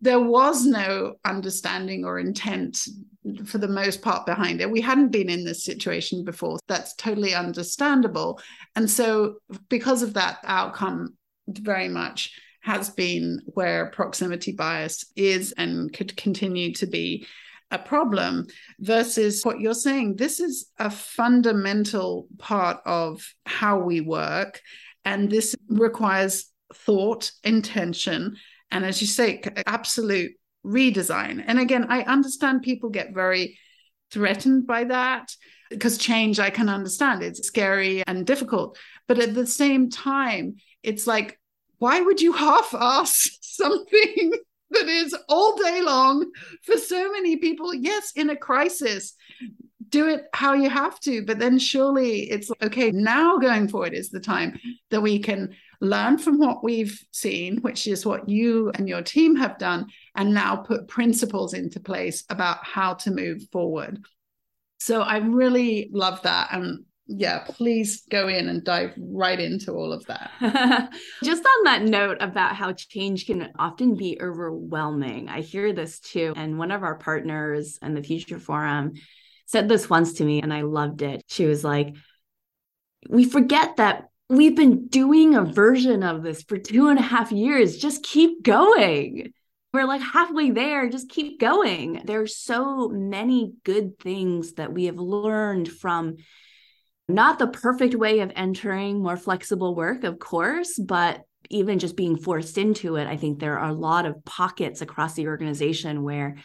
there 0.00 0.20
was 0.20 0.64
no 0.64 1.14
understanding 1.24 2.04
or 2.04 2.18
intent 2.18 2.86
for 3.44 3.58
the 3.58 3.68
most 3.68 4.00
part 4.00 4.24
behind 4.24 4.60
it. 4.60 4.70
We 4.70 4.80
hadn't 4.80 5.10
been 5.10 5.28
in 5.28 5.44
this 5.44 5.64
situation 5.64 6.24
before. 6.24 6.58
That's 6.68 6.94
totally 6.94 7.34
understandable. 7.34 8.40
And 8.76 8.90
so, 8.90 9.36
because 9.68 10.02
of 10.02 10.14
that 10.14 10.38
outcome, 10.44 11.16
very 11.48 11.88
much 11.88 12.32
has 12.62 12.90
been 12.90 13.40
where 13.46 13.86
proximity 13.90 14.52
bias 14.52 15.04
is 15.16 15.52
and 15.52 15.92
could 15.92 16.16
continue 16.16 16.72
to 16.74 16.86
be 16.86 17.26
a 17.70 17.78
problem 17.78 18.46
versus 18.78 19.44
what 19.44 19.60
you're 19.60 19.74
saying. 19.74 20.16
This 20.16 20.40
is 20.40 20.70
a 20.78 20.90
fundamental 20.90 22.26
part 22.38 22.78
of 22.84 23.34
how 23.46 23.78
we 23.78 24.00
work. 24.00 24.60
And 25.04 25.30
this 25.30 25.54
requires 25.68 26.46
thought, 26.74 27.32
intention, 27.42 28.36
and 28.70 28.84
as 28.84 29.00
you 29.00 29.06
say, 29.06 29.42
absolute 29.66 30.32
redesign. 30.64 31.42
And 31.44 31.58
again, 31.58 31.86
I 31.88 32.02
understand 32.02 32.62
people 32.62 32.90
get 32.90 33.14
very 33.14 33.58
threatened 34.10 34.66
by 34.66 34.84
that 34.84 35.34
because 35.70 35.98
change 35.98 36.38
I 36.38 36.50
can 36.50 36.68
understand. 36.68 37.22
It's 37.22 37.46
scary 37.46 38.02
and 38.06 38.26
difficult. 38.26 38.78
But 39.08 39.18
at 39.18 39.34
the 39.34 39.46
same 39.46 39.90
time, 39.90 40.56
it's 40.82 41.06
like, 41.06 41.38
why 41.78 42.00
would 42.00 42.20
you 42.20 42.32
half 42.32 42.74
ask 42.74 43.30
something 43.40 44.32
that 44.70 44.88
is 44.88 45.16
all 45.28 45.56
day 45.56 45.82
long 45.82 46.30
for 46.62 46.76
so 46.76 47.10
many 47.12 47.36
people? 47.36 47.74
Yes, 47.74 48.12
in 48.16 48.30
a 48.30 48.36
crisis, 48.36 49.14
do 49.88 50.08
it 50.08 50.26
how 50.32 50.54
you 50.54 50.70
have 50.70 51.00
to. 51.00 51.24
But 51.24 51.38
then 51.38 51.58
surely 51.58 52.30
it's 52.30 52.50
okay, 52.62 52.90
now 52.90 53.38
going 53.38 53.68
forward 53.68 53.92
is 53.92 54.10
the 54.10 54.20
time 54.20 54.58
that 54.90 55.00
we 55.00 55.18
can 55.18 55.54
learn 55.80 56.18
from 56.18 56.38
what 56.38 56.62
we've 56.62 57.02
seen, 57.10 57.58
which 57.62 57.86
is 57.86 58.04
what 58.04 58.28
you 58.28 58.70
and 58.74 58.88
your 58.88 59.02
team 59.02 59.34
have 59.36 59.58
done, 59.58 59.86
and 60.14 60.34
now 60.34 60.56
put 60.56 60.88
principles 60.88 61.54
into 61.54 61.80
place 61.80 62.24
about 62.28 62.64
how 62.64 62.94
to 62.94 63.10
move 63.10 63.42
forward. 63.50 63.98
So 64.78 65.02
I 65.02 65.18
really 65.18 65.90
love 65.92 66.22
that. 66.22 66.48
And 66.52 66.84
yeah, 67.12 67.40
please 67.40 68.02
go 68.08 68.28
in 68.28 68.48
and 68.48 68.62
dive 68.62 68.94
right 68.96 69.38
into 69.38 69.72
all 69.72 69.92
of 69.92 70.06
that. 70.06 70.30
Just 71.24 71.44
on 71.44 71.64
that 71.64 71.82
note 71.82 72.18
about 72.20 72.54
how 72.54 72.72
change 72.72 73.26
can 73.26 73.50
often 73.58 73.96
be 73.96 74.18
overwhelming, 74.20 75.28
I 75.28 75.40
hear 75.40 75.72
this 75.72 75.98
too. 75.98 76.32
And 76.36 76.56
one 76.56 76.70
of 76.70 76.84
our 76.84 76.94
partners 76.96 77.80
and 77.82 77.96
the 77.96 78.02
Future 78.02 78.38
Forum 78.38 78.92
said 79.46 79.68
this 79.68 79.90
once 79.90 80.14
to 80.14 80.24
me, 80.24 80.40
and 80.40 80.54
I 80.54 80.62
loved 80.62 81.02
it. 81.02 81.24
She 81.26 81.46
was 81.46 81.64
like, 81.64 81.96
We 83.08 83.24
forget 83.24 83.76
that 83.78 84.04
we've 84.28 84.56
been 84.56 84.86
doing 84.86 85.34
a 85.34 85.42
version 85.42 86.04
of 86.04 86.22
this 86.22 86.44
for 86.44 86.58
two 86.58 86.88
and 86.88 86.98
a 86.98 87.02
half 87.02 87.32
years. 87.32 87.76
Just 87.76 88.04
keep 88.04 88.44
going. 88.44 89.32
We're 89.72 89.84
like 89.84 90.00
halfway 90.00 90.52
there. 90.52 90.88
Just 90.88 91.10
keep 91.10 91.40
going. 91.40 92.02
There's 92.04 92.36
so 92.36 92.88
many 92.88 93.54
good 93.64 93.98
things 93.98 94.52
that 94.54 94.72
we 94.72 94.84
have 94.84 94.98
learned 94.98 95.68
from 95.68 96.18
not 97.14 97.38
the 97.38 97.46
perfect 97.46 97.94
way 97.94 98.20
of 98.20 98.32
entering 98.34 99.02
more 99.02 99.16
flexible 99.16 99.74
work, 99.74 100.04
of 100.04 100.18
course, 100.18 100.78
but 100.78 101.22
even 101.48 101.78
just 101.78 101.96
being 101.96 102.16
forced 102.16 102.58
into 102.58 102.96
it, 102.96 103.06
I 103.06 103.16
think 103.16 103.38
there 103.38 103.58
are 103.58 103.70
a 103.70 103.74
lot 103.74 104.06
of 104.06 104.24
pockets 104.24 104.82
across 104.82 105.14
the 105.14 105.26
organization 105.26 106.02
where 106.02 106.36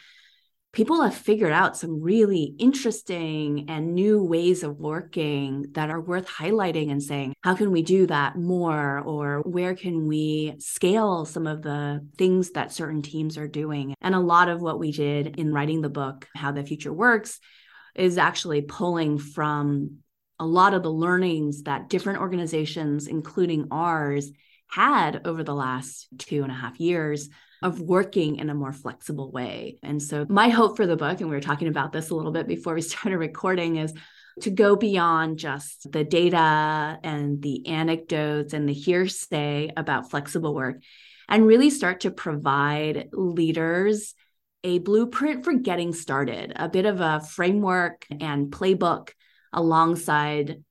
people 0.75 1.01
have 1.01 1.15
figured 1.15 1.54
out 1.54 1.78
some 1.78 2.01
really 2.01 2.54
interesting 2.60 3.65
and 3.69 3.95
new 3.95 4.21
ways 4.21 4.62
of 4.62 4.78
working 4.78 5.67
that 5.71 5.89
are 5.89 6.01
worth 6.01 6.28
highlighting 6.28 6.91
and 6.91 7.01
saying, 7.01 7.34
how 7.41 7.56
can 7.56 7.71
we 7.71 7.82
do 7.82 8.06
that 8.08 8.36
more? 8.36 8.99
Or 8.99 9.41
where 9.41 9.73
can 9.73 10.08
we 10.08 10.56
scale 10.60 11.23
some 11.23 11.47
of 11.47 11.62
the 11.62 12.06
things 12.17 12.51
that 12.51 12.73
certain 12.73 13.01
teams 13.01 13.38
are 13.38 13.47
doing? 13.47 13.95
And 14.01 14.13
a 14.13 14.19
lot 14.19 14.49
of 14.49 14.62
what 14.62 14.78
we 14.78 14.91
did 14.91 15.39
in 15.39 15.54
writing 15.54 15.82
the 15.82 15.89
book, 15.89 16.28
How 16.36 16.51
the 16.51 16.65
Future 16.65 16.93
Works, 16.93 17.39
is 17.95 18.17
actually 18.17 18.62
pulling 18.62 19.17
from 19.17 19.99
a 20.39 20.45
lot 20.45 20.74
of 20.74 20.84
the 20.84 20.91
learnings 20.91 21.63
that 21.63 21.89
different 21.89 22.19
organizations, 22.19 23.08
including 23.08 23.67
ours, 23.71 24.32
had 24.67 25.26
over 25.26 25.43
the 25.43 25.54
last 25.54 26.08
two 26.17 26.43
and 26.43 26.52
a 26.52 26.56
half 26.56 26.80
years 26.80 27.30
of 27.62 27.80
working 27.80 28.38
in 28.38 28.50
a 28.50 28.56
more 28.56 28.74
flexible 28.74 29.32
way. 29.32 29.78
And 29.82 30.02
so, 30.02 30.26
my 30.30 30.50
hope 30.50 30.76
for 30.76 30.86
the 30.86 30.98
book, 30.98 31.21
and 31.21 31.30
we 31.30 31.36
were 31.36 31.41
talking 31.41 31.67
about 31.67 31.91
this 31.91 32.10
a 32.10 32.15
little 32.15 32.32
bit 32.32 32.48
before 32.48 32.74
we 32.74 32.82
started 32.84 33.17
recording, 33.17 33.78
is 33.78 33.93
to 34.41 34.50
go 34.50 34.76
beyond 34.76 35.39
just 35.39 35.89
the 35.91 36.04
data 36.04 37.00
and 37.04 37.41
the 37.41 37.67
anecdotes 37.67 38.54
and 38.54 38.67
the 38.67 38.74
hearsay 38.74 39.71
about 39.78 40.12
flexible 40.12 40.54
work 40.54 40.82
and 41.30 41.48
really 41.48 41.69
start 41.69 42.02
to 42.02 42.12
provide 42.12 43.10
leaders 43.13 44.13
a 44.63 44.80
blueprint 44.80 45.45
for 45.45 45.54
getting 45.54 45.93
started, 45.93 46.52
a 46.56 46.67
bit 46.67 46.86
of 46.86 47.00
a 47.00 47.21
framework 47.21 48.06
and 48.10 48.52
playbook 48.52 49.12
alongside 49.56 50.63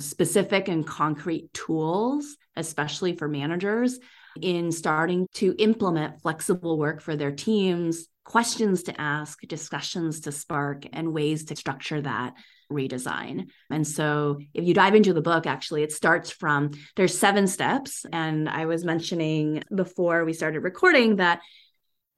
specific 0.00 0.66
and 0.66 0.84
concrete 0.84 1.52
tools, 1.52 2.36
especially 2.56 3.14
for 3.14 3.28
managers 3.28 4.00
in 4.40 4.72
starting 4.72 5.28
to 5.34 5.54
implement 5.58 6.20
flexible 6.20 6.76
work 6.76 7.00
for 7.00 7.14
their 7.14 7.30
teams, 7.30 8.08
questions 8.24 8.84
to 8.84 9.00
ask, 9.00 9.40
discussions 9.42 10.20
to 10.20 10.32
spark, 10.32 10.84
and 10.92 11.12
ways 11.12 11.44
to 11.44 11.56
structure 11.56 12.00
that 12.00 12.34
redesign. 12.72 13.48
And 13.70 13.86
so 13.86 14.38
if 14.52 14.64
you 14.64 14.74
dive 14.74 14.94
into 14.94 15.12
the 15.12 15.22
book, 15.22 15.46
actually, 15.46 15.82
it 15.82 15.92
starts 15.92 16.30
from 16.30 16.72
there's 16.96 17.16
seven 17.16 17.46
steps. 17.46 18.04
And 18.12 18.48
I 18.48 18.66
was 18.66 18.84
mentioning 18.84 19.62
before 19.72 20.24
we 20.24 20.32
started 20.32 20.60
recording 20.60 21.16
that 21.16 21.40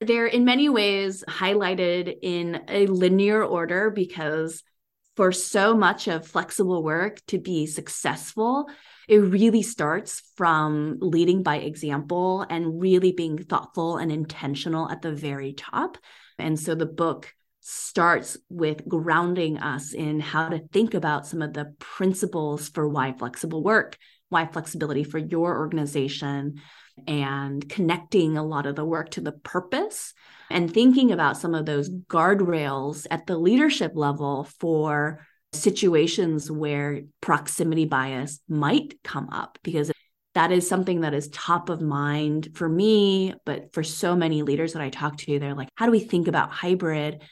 they're 0.01 0.27
in 0.27 0.45
many 0.45 0.69
ways 0.69 1.25
highlighted 1.29 2.17
in 2.23 2.63
a 2.69 2.87
linear 2.87 3.43
order 3.43 3.91
because 3.91 4.63
for 5.17 5.33
so 5.33 5.75
much 5.75 6.09
of 6.09 6.27
flexible 6.27 6.83
work 6.83 7.21
to 7.27 7.39
be 7.39 7.67
successful, 7.67 8.69
it 9.09 9.19
really 9.19 9.63
starts 9.63 10.23
from 10.37 10.99
leading 11.01 11.43
by 11.43 11.57
example 11.57 12.45
and 12.49 12.81
really 12.81 13.13
being 13.13 13.39
thoughtful 13.39 13.97
and 13.97 14.13
intentional 14.13 14.91
at 14.91 15.03
the 15.03 15.13
very 15.13 15.55
top. 15.55 15.97
And 16.39 16.61
so 16.61 16.75
the 16.75 16.87
book 16.87 17.33
starts 17.61 18.37
with 18.49 18.87
grounding 18.87 19.59
us 19.59 19.93
in 19.93 20.21
how 20.21 20.51
to 20.51 20.61
think 20.73 20.95
about 20.95 21.27
some 21.27 21.43
of 21.43 21.53
the 21.53 21.75
principles 21.79 22.69
for 22.69 22.89
why 22.89 23.13
flexible 23.13 23.63
work, 23.63 23.97
why 24.29 24.47
flexibility 24.47 25.05
for 25.05 25.19
your 25.19 25.59
organization, 25.59 26.61
and 27.07 27.69
connecting 27.69 28.37
a 28.37 28.45
lot 28.45 28.67
of 28.67 28.75
the 28.77 28.85
work 28.85 29.11
to 29.11 29.21
the 29.21 29.33
purpose 29.33 30.15
and 30.51 30.73
thinking 30.73 31.13
about 31.13 31.37
some 31.37 31.55
of 31.55 31.67
those 31.67 31.91
guardrails 31.91 33.07
at 33.11 33.27
the 33.27 33.37
leadership 33.37 33.93
level 33.95 34.45
for 34.59 35.27
situations 35.53 36.51
where 36.51 37.03
proximity 37.21 37.85
bias 37.85 38.41
might 38.49 38.95
come 39.03 39.29
up 39.31 39.59
because 39.63 39.91
that 40.35 40.53
is 40.53 40.69
something 40.69 41.01
that 41.01 41.15
is 41.15 41.29
top 41.29 41.71
of 41.71 41.81
mind 41.81 42.51
for 42.55 42.69
me, 42.69 43.33
but 43.47 43.73
for 43.73 43.83
so 43.83 44.15
many 44.15 44.43
leaders 44.43 44.75
that 44.75 44.83
I 44.83 44.91
talk 44.91 45.17
to, 45.19 45.39
they're 45.39 45.55
like, 45.55 45.69
how 45.77 45.87
do 45.87 45.93
we 45.93 46.01
think 46.01 46.29
about 46.29 46.51
hybrid, 46.51 47.23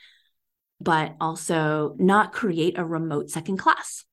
but 0.80 1.14
also 1.20 1.94
not 1.98 2.32
create 2.32 2.78
a 2.78 2.84
remote 2.84 3.30
second 3.30 3.58
class? 3.58 4.04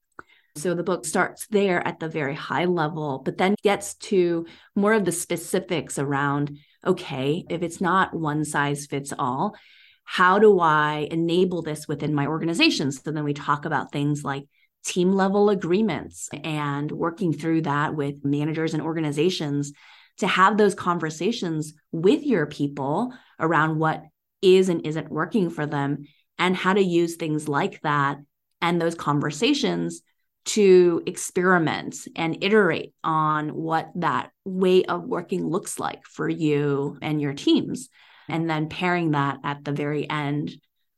So 0.56 0.74
the 0.74 0.84
book 0.84 1.06
starts 1.06 1.48
there 1.48 1.86
at 1.88 2.00
the 2.00 2.10
very 2.10 2.36
high 2.36 2.66
level, 2.66 3.22
but 3.24 3.38
then 3.38 3.56
gets 3.64 3.94
to 3.96 4.46
more 4.76 4.94
of 4.94 5.06
the 5.06 5.12
specifics 5.12 5.98
around 5.98 6.58
okay, 6.86 7.46
if 7.48 7.62
it's 7.62 7.80
not 7.80 8.14
one 8.14 8.44
size 8.44 8.88
fits 8.88 9.14
all, 9.18 9.56
how 10.04 10.40
do 10.40 10.60
I 10.60 11.08
enable 11.12 11.62
this 11.62 11.88
within 11.88 12.14
my 12.14 12.26
organization? 12.26 12.92
So 12.92 13.12
then 13.12 13.24
we 13.24 13.34
talk 13.34 13.66
about 13.66 13.92
things 13.92 14.24
like 14.24 14.46
team 14.84 15.14
level 15.14 15.50
agreements 15.50 16.28
and 16.44 16.92
working 16.92 17.34
through 17.34 17.62
that 17.62 17.96
with 17.96 18.26
managers 18.26 18.74
and 18.74 18.82
organizations 18.82 19.74
to 20.18 20.28
have 20.28 20.58
those 20.58 20.76
conversations 20.76 21.74
with 21.92 22.24
your 22.24 22.46
people 22.46 23.14
around 23.40 23.78
what 23.78 24.04
is 24.42 24.70
and 24.70 24.86
isn't 24.86 25.12
working 25.12 25.50
for 25.50 25.66
them 25.66 26.06
and 26.38 26.56
how 26.56 26.74
to 26.74 26.82
use 26.82 27.16
things 27.16 27.48
like 27.48 27.80
that 27.82 28.18
and 28.60 28.82
those 28.82 28.96
conversations 28.96 30.02
to 30.44 31.04
experiment 31.06 31.96
and 32.16 32.44
iterate 32.44 32.94
on 33.04 33.50
what 33.50 33.92
that 33.96 34.32
way 34.44 34.84
of 34.86 35.04
working 35.04 35.48
looks 35.48 35.80
like 35.80 36.06
for 36.06 36.28
you 36.28 36.98
and 37.02 37.22
your 37.22 37.34
teams. 37.34 37.90
And 38.28 38.50
then 38.50 38.70
pairing 38.70 39.12
that 39.12 39.40
at 39.44 39.64
the 39.64 39.72
very 39.72 40.10
end 40.10 40.52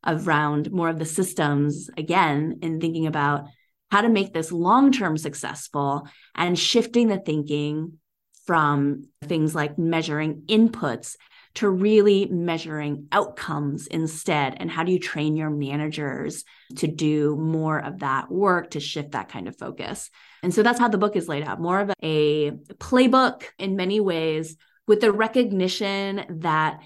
around 0.05 0.71
more 0.71 0.89
of 0.89 0.99
the 0.99 1.05
systems 1.05 1.89
again, 1.97 2.59
in 2.61 2.79
thinking 2.79 3.07
about 3.07 3.45
how 3.91 4.01
to 4.01 4.09
make 4.09 4.33
this 4.33 4.51
long 4.51 4.91
term 4.91 5.17
successful 5.17 6.07
and 6.35 6.57
shifting 6.57 7.07
the 7.07 7.19
thinking 7.19 7.99
from 8.45 9.07
things 9.23 9.55
like 9.55 9.77
measuring 9.77 10.43
inputs 10.47 11.15
to 11.55 11.69
really 11.69 12.25
measuring 12.25 13.07
outcomes 13.11 13.87
instead. 13.87 14.55
And 14.57 14.71
how 14.71 14.83
do 14.83 14.91
you 14.91 14.99
train 14.99 15.35
your 15.35 15.51
managers 15.51 16.43
to 16.77 16.87
do 16.87 17.35
more 17.35 17.77
of 17.77 17.99
that 17.99 18.31
work 18.31 18.71
to 18.71 18.79
shift 18.79 19.11
that 19.11 19.29
kind 19.29 19.47
of 19.47 19.57
focus? 19.57 20.09
And 20.41 20.53
so 20.53 20.63
that's 20.63 20.79
how 20.79 20.87
the 20.87 20.97
book 20.97 21.15
is 21.15 21.27
laid 21.27 21.43
out 21.43 21.61
more 21.61 21.79
of 21.79 21.91
a 22.01 22.51
playbook 22.51 23.43
in 23.59 23.75
many 23.75 23.99
ways, 23.99 24.57
with 24.87 24.99
the 24.99 25.11
recognition 25.11 26.39
that 26.41 26.79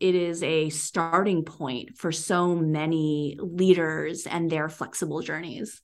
it 0.00 0.14
is 0.14 0.42
a 0.42 0.68
starting 0.68 1.44
point 1.44 1.96
for 1.96 2.12
so 2.12 2.54
many 2.54 3.38
leaders 3.40 4.26
and 4.26 4.50
their 4.50 4.68
flexible 4.68 5.22
journeys. 5.22 5.80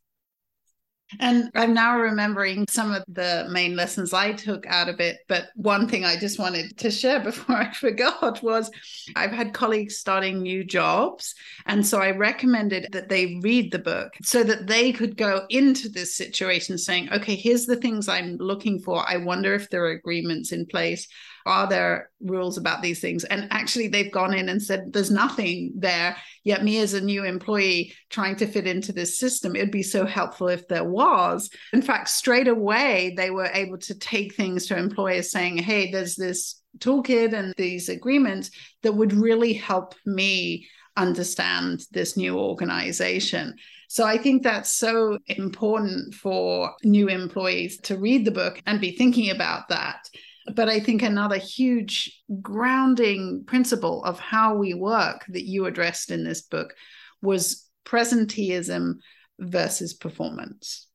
And 1.21 1.51
I'm 1.55 1.75
now 1.75 1.99
remembering 1.99 2.67
some 2.69 2.93
of 2.93 3.05
the 3.09 3.47
main 3.51 3.77
lessons 3.77 4.13
I 4.13 4.33
took 4.33 4.67
out 4.67 4.89
of 4.89 5.01
it. 5.01 5.19
But 5.29 5.49
one 5.55 5.89
thing 5.89 6.05
I 6.05 6.17
just 6.17 6.39
wanted 6.39 6.77
to 6.79 6.91
share 6.91 7.21
before 7.25 7.57
I 7.57 7.73
forgot 7.73 8.43
was 8.43 8.71
I've 9.17 9.33
had 9.33 9.55
colleagues 9.55 9.97
starting 9.97 10.43
new 10.43 10.65
jobs. 10.65 11.35
And 11.67 11.87
so 11.87 12.01
I 12.01 12.11
recommended 12.11 12.89
that 12.93 13.09
they 13.09 13.41
read 13.43 13.73
the 13.73 13.79
book 13.79 14.13
so 14.23 14.43
that 14.43 14.67
they 14.67 14.93
could 14.93 15.17
go 15.17 15.47
into 15.51 15.89
this 15.89 16.17
situation 16.17 16.79
saying, 16.79 17.13
okay, 17.13 17.35
here's 17.35 17.67
the 17.67 17.77
things 17.77 18.09
I'm 18.09 18.37
looking 18.37 18.79
for. 18.79 19.05
I 19.09 19.19
wonder 19.19 19.55
if 19.55 19.71
there 19.71 19.85
are 19.85 19.91
agreements 19.91 20.53
in 20.53 20.67
place 20.67 21.09
are 21.47 21.69
there 21.69 22.11
rules 22.21 22.57
about 22.57 22.83
these 22.83 23.01
things? 23.01 23.25
And 23.25 23.49
actually, 23.51 23.89
they've 23.89 24.11
gone 24.11 24.35
in 24.35 24.49
and 24.49 24.63
said, 24.63 24.93
there's 24.93 25.11
nothing 25.11 25.73
there. 25.77 26.17
Yet, 26.43 26.65
me 26.65 26.79
as 26.79 26.95
a 26.95 27.01
new 27.01 27.25
employee 27.25 27.93
trying 28.09 28.37
to 28.37 28.47
fit 28.47 28.67
into 28.67 28.93
this 28.93 29.19
system, 29.19 29.55
it'd 29.55 29.71
be 29.71 29.83
so 29.83 30.07
helpful 30.07 30.49
if 30.49 30.67
there 30.69 30.85
was. 30.85 31.51
In 31.73 31.83
fact, 31.83 32.09
straight 32.09 32.49
away, 32.49 33.15
they 33.17 33.31
were 33.31 33.51
able 33.53 33.79
to 33.79 33.99
take 33.99 34.35
things 34.35 34.67
to 34.67 34.79
employers 34.79 35.31
saying, 35.31 35.59
hey, 35.59 35.91
there's 35.91 36.17
this 36.17 36.63
toolkit 36.79 37.35
and 37.35 37.55
these 37.57 37.89
agreements 37.89 38.51
that 38.83 38.95
would 38.95 39.13
really 39.13 39.53
help 39.53 39.95
me 40.07 40.67
understand 40.97 41.85
this 41.93 42.17
new 42.17 42.39
organization. 42.39 43.55
So 43.89 44.05
I 44.05 44.17
think 44.19 44.43
that's 44.43 44.73
so 44.73 45.19
important 45.27 46.15
for 46.15 46.73
new 46.83 47.09
employees 47.09 47.79
to 47.83 47.99
read 47.99 48.25
the 48.25 48.31
book 48.31 48.61
and 48.67 48.81
be 48.81 48.93
thinking 48.93 49.31
about 49.31 49.69
that. 49.69 50.09
But 50.53 50.69
I 50.69 50.81
think 50.81 51.03
another 51.03 51.39
huge 51.39 52.23
grounding 52.43 53.45
principle 53.47 54.05
of 54.05 54.19
how 54.21 54.57
we 54.57 54.75
work 54.75 55.25
that 55.29 55.45
you 55.45 55.67
addressed 55.67 56.11
in 56.11 56.25
this 56.25 56.43
book 56.43 56.75
was 57.23 57.69
presenteeism 57.87 58.97
versus 59.39 59.95
performance. 59.95 60.87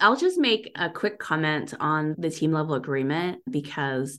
I'll 0.00 0.16
just 0.16 0.38
make 0.38 0.70
a 0.76 0.90
quick 0.90 1.18
comment 1.18 1.74
on 1.80 2.14
the 2.18 2.30
team 2.30 2.52
level 2.52 2.74
agreement 2.74 3.42
because 3.50 4.18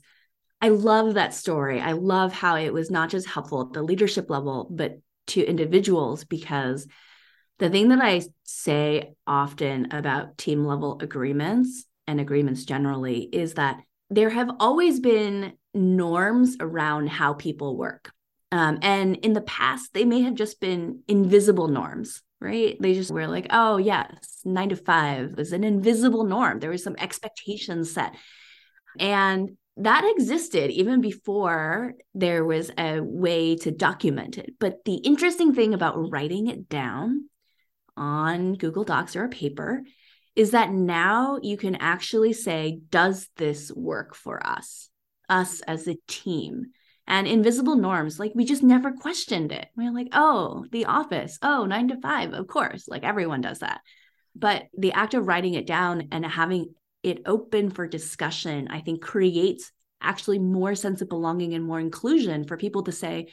I 0.60 0.68
love 0.68 1.14
that 1.14 1.32
story. 1.32 1.80
I 1.80 1.92
love 1.92 2.32
how 2.32 2.56
it 2.56 2.72
was 2.72 2.90
not 2.90 3.08
just 3.08 3.26
helpful 3.26 3.62
at 3.62 3.72
the 3.72 3.82
leadership 3.82 4.28
level, 4.28 4.68
but 4.70 4.98
to 5.28 5.42
individuals 5.42 6.24
because 6.24 6.86
the 7.58 7.70
thing 7.70 7.88
that 7.88 8.00
I 8.00 8.22
say 8.42 9.14
often 9.26 9.92
about 9.92 10.36
team 10.38 10.64
level 10.64 10.98
agreements 11.00 11.84
and 12.06 12.20
agreements 12.20 12.64
generally 12.64 13.20
is 13.20 13.54
that 13.54 13.80
there 14.10 14.30
have 14.30 14.50
always 14.58 15.00
been 15.00 15.52
norms 15.72 16.56
around 16.60 17.08
how 17.08 17.34
people 17.34 17.76
work. 17.76 18.12
Um, 18.52 18.80
and 18.82 19.16
in 19.18 19.32
the 19.32 19.40
past, 19.40 19.94
they 19.94 20.04
may 20.04 20.22
have 20.22 20.34
just 20.34 20.60
been 20.60 21.02
invisible 21.06 21.68
norms, 21.68 22.20
right? 22.40 22.76
They 22.80 22.94
just 22.94 23.12
were 23.12 23.28
like, 23.28 23.46
oh, 23.50 23.76
yes, 23.76 24.40
nine 24.44 24.70
to 24.70 24.76
five 24.76 25.38
is 25.38 25.52
an 25.52 25.62
invisible 25.62 26.24
norm. 26.24 26.58
There 26.58 26.70
was 26.70 26.82
some 26.82 26.96
expectations 26.98 27.92
set. 27.92 28.16
And 28.98 29.56
that 29.76 30.04
existed 30.16 30.70
even 30.72 31.00
before 31.00 31.94
there 32.12 32.44
was 32.44 32.72
a 32.76 33.00
way 33.00 33.54
to 33.56 33.70
document 33.70 34.36
it. 34.36 34.54
But 34.58 34.84
the 34.84 34.96
interesting 34.96 35.54
thing 35.54 35.72
about 35.72 36.10
writing 36.10 36.48
it 36.48 36.68
down 36.68 37.28
on 37.96 38.54
Google 38.54 38.84
Docs 38.84 39.14
or 39.14 39.24
a 39.24 39.28
paper 39.28 39.84
is 40.40 40.52
that 40.52 40.72
now 40.72 41.38
you 41.42 41.58
can 41.58 41.74
actually 41.74 42.32
say, 42.32 42.80
does 42.88 43.28
this 43.36 43.70
work 43.70 44.14
for 44.14 44.40
us, 44.42 44.88
us 45.28 45.60
as 45.60 45.86
a 45.86 45.98
team? 46.08 46.68
And 47.06 47.26
invisible 47.26 47.76
norms, 47.76 48.18
like 48.18 48.32
we 48.34 48.46
just 48.46 48.62
never 48.62 48.90
questioned 48.92 49.52
it. 49.52 49.68
We 49.76 49.84
we're 49.84 49.92
like, 49.92 50.08
oh, 50.14 50.64
the 50.72 50.86
office, 50.86 51.38
oh, 51.42 51.66
nine 51.66 51.88
to 51.88 52.00
five, 52.00 52.32
of 52.32 52.46
course, 52.46 52.88
like 52.88 53.04
everyone 53.04 53.42
does 53.42 53.58
that. 53.58 53.82
But 54.34 54.62
the 54.78 54.92
act 54.92 55.12
of 55.12 55.26
writing 55.26 55.52
it 55.52 55.66
down 55.66 56.08
and 56.10 56.24
having 56.24 56.72
it 57.02 57.20
open 57.26 57.68
for 57.68 57.86
discussion, 57.86 58.68
I 58.68 58.80
think 58.80 59.02
creates 59.02 59.70
actually 60.00 60.38
more 60.38 60.74
sense 60.74 61.02
of 61.02 61.10
belonging 61.10 61.52
and 61.52 61.66
more 61.66 61.80
inclusion 61.80 62.44
for 62.44 62.56
people 62.56 62.84
to 62.84 62.92
say, 62.92 63.28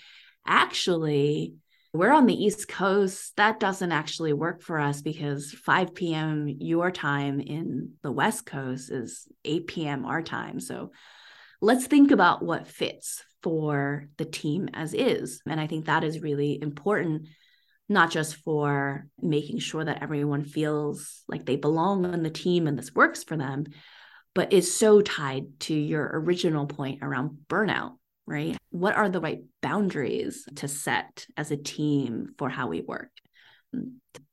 actually, 0.46 1.54
we're 1.94 2.12
on 2.12 2.26
the 2.26 2.34
East 2.34 2.68
Coast. 2.68 3.36
That 3.38 3.60
doesn't 3.60 3.92
actually 3.92 4.34
work 4.34 4.62
for 4.62 4.80
us 4.80 5.02
because 5.02 5.52
5 5.52 5.96
p.m. 5.96 6.48
your 6.48 6.92
time 6.92 7.40
in 7.40 7.94
the 8.04 8.12
West 8.12 8.46
Coast 8.46 8.92
is 8.92 9.28
8 9.46 9.68
p.m. 9.68 10.06
our 10.06 10.22
time. 10.22 10.60
So 10.60 10.92
let's 11.62 11.88
think 11.88 12.12
about 12.12 12.44
what 12.44 12.68
fits 12.68 13.24
for 13.42 14.10
the 14.18 14.26
team 14.26 14.70
as 14.74 14.94
is. 14.94 15.42
And 15.48 15.60
I 15.60 15.68
think 15.68 15.86
that 15.86 16.04
is 16.04 16.22
really 16.22 16.62
important, 16.62 17.28
not 17.88 18.12
just 18.12 18.36
for 18.38 19.08
making 19.22 19.60
sure 19.60 19.84
that 19.84 20.04
everyone 20.04 20.44
feels 20.44 21.24
like 21.28 21.46
they 21.46 21.56
belong 21.56 22.06
on 22.06 22.24
the 22.24 22.30
team 22.30 22.68
and 22.68 22.78
this 22.78 22.94
works 22.94 23.24
for 23.24 23.38
them, 23.38 23.66
but 24.36 24.54
is 24.54 24.76
so 24.76 25.02
tied 25.02 25.60
to 25.62 25.74
your 25.74 26.10
original 26.14 26.68
point 26.68 27.00
around 27.02 27.38
burnout 27.50 27.94
right? 28.28 28.58
What 28.70 28.96
are 28.96 29.10
the 29.10 29.22
right 29.22 29.40
boundaries 29.62 30.46
to 30.58 30.68
set 30.68 31.26
as 31.36 31.50
a 31.50 31.58
team 31.58 32.36
for 32.38 32.50
how 32.50 32.68
we 32.68 32.82
work? 32.82 33.10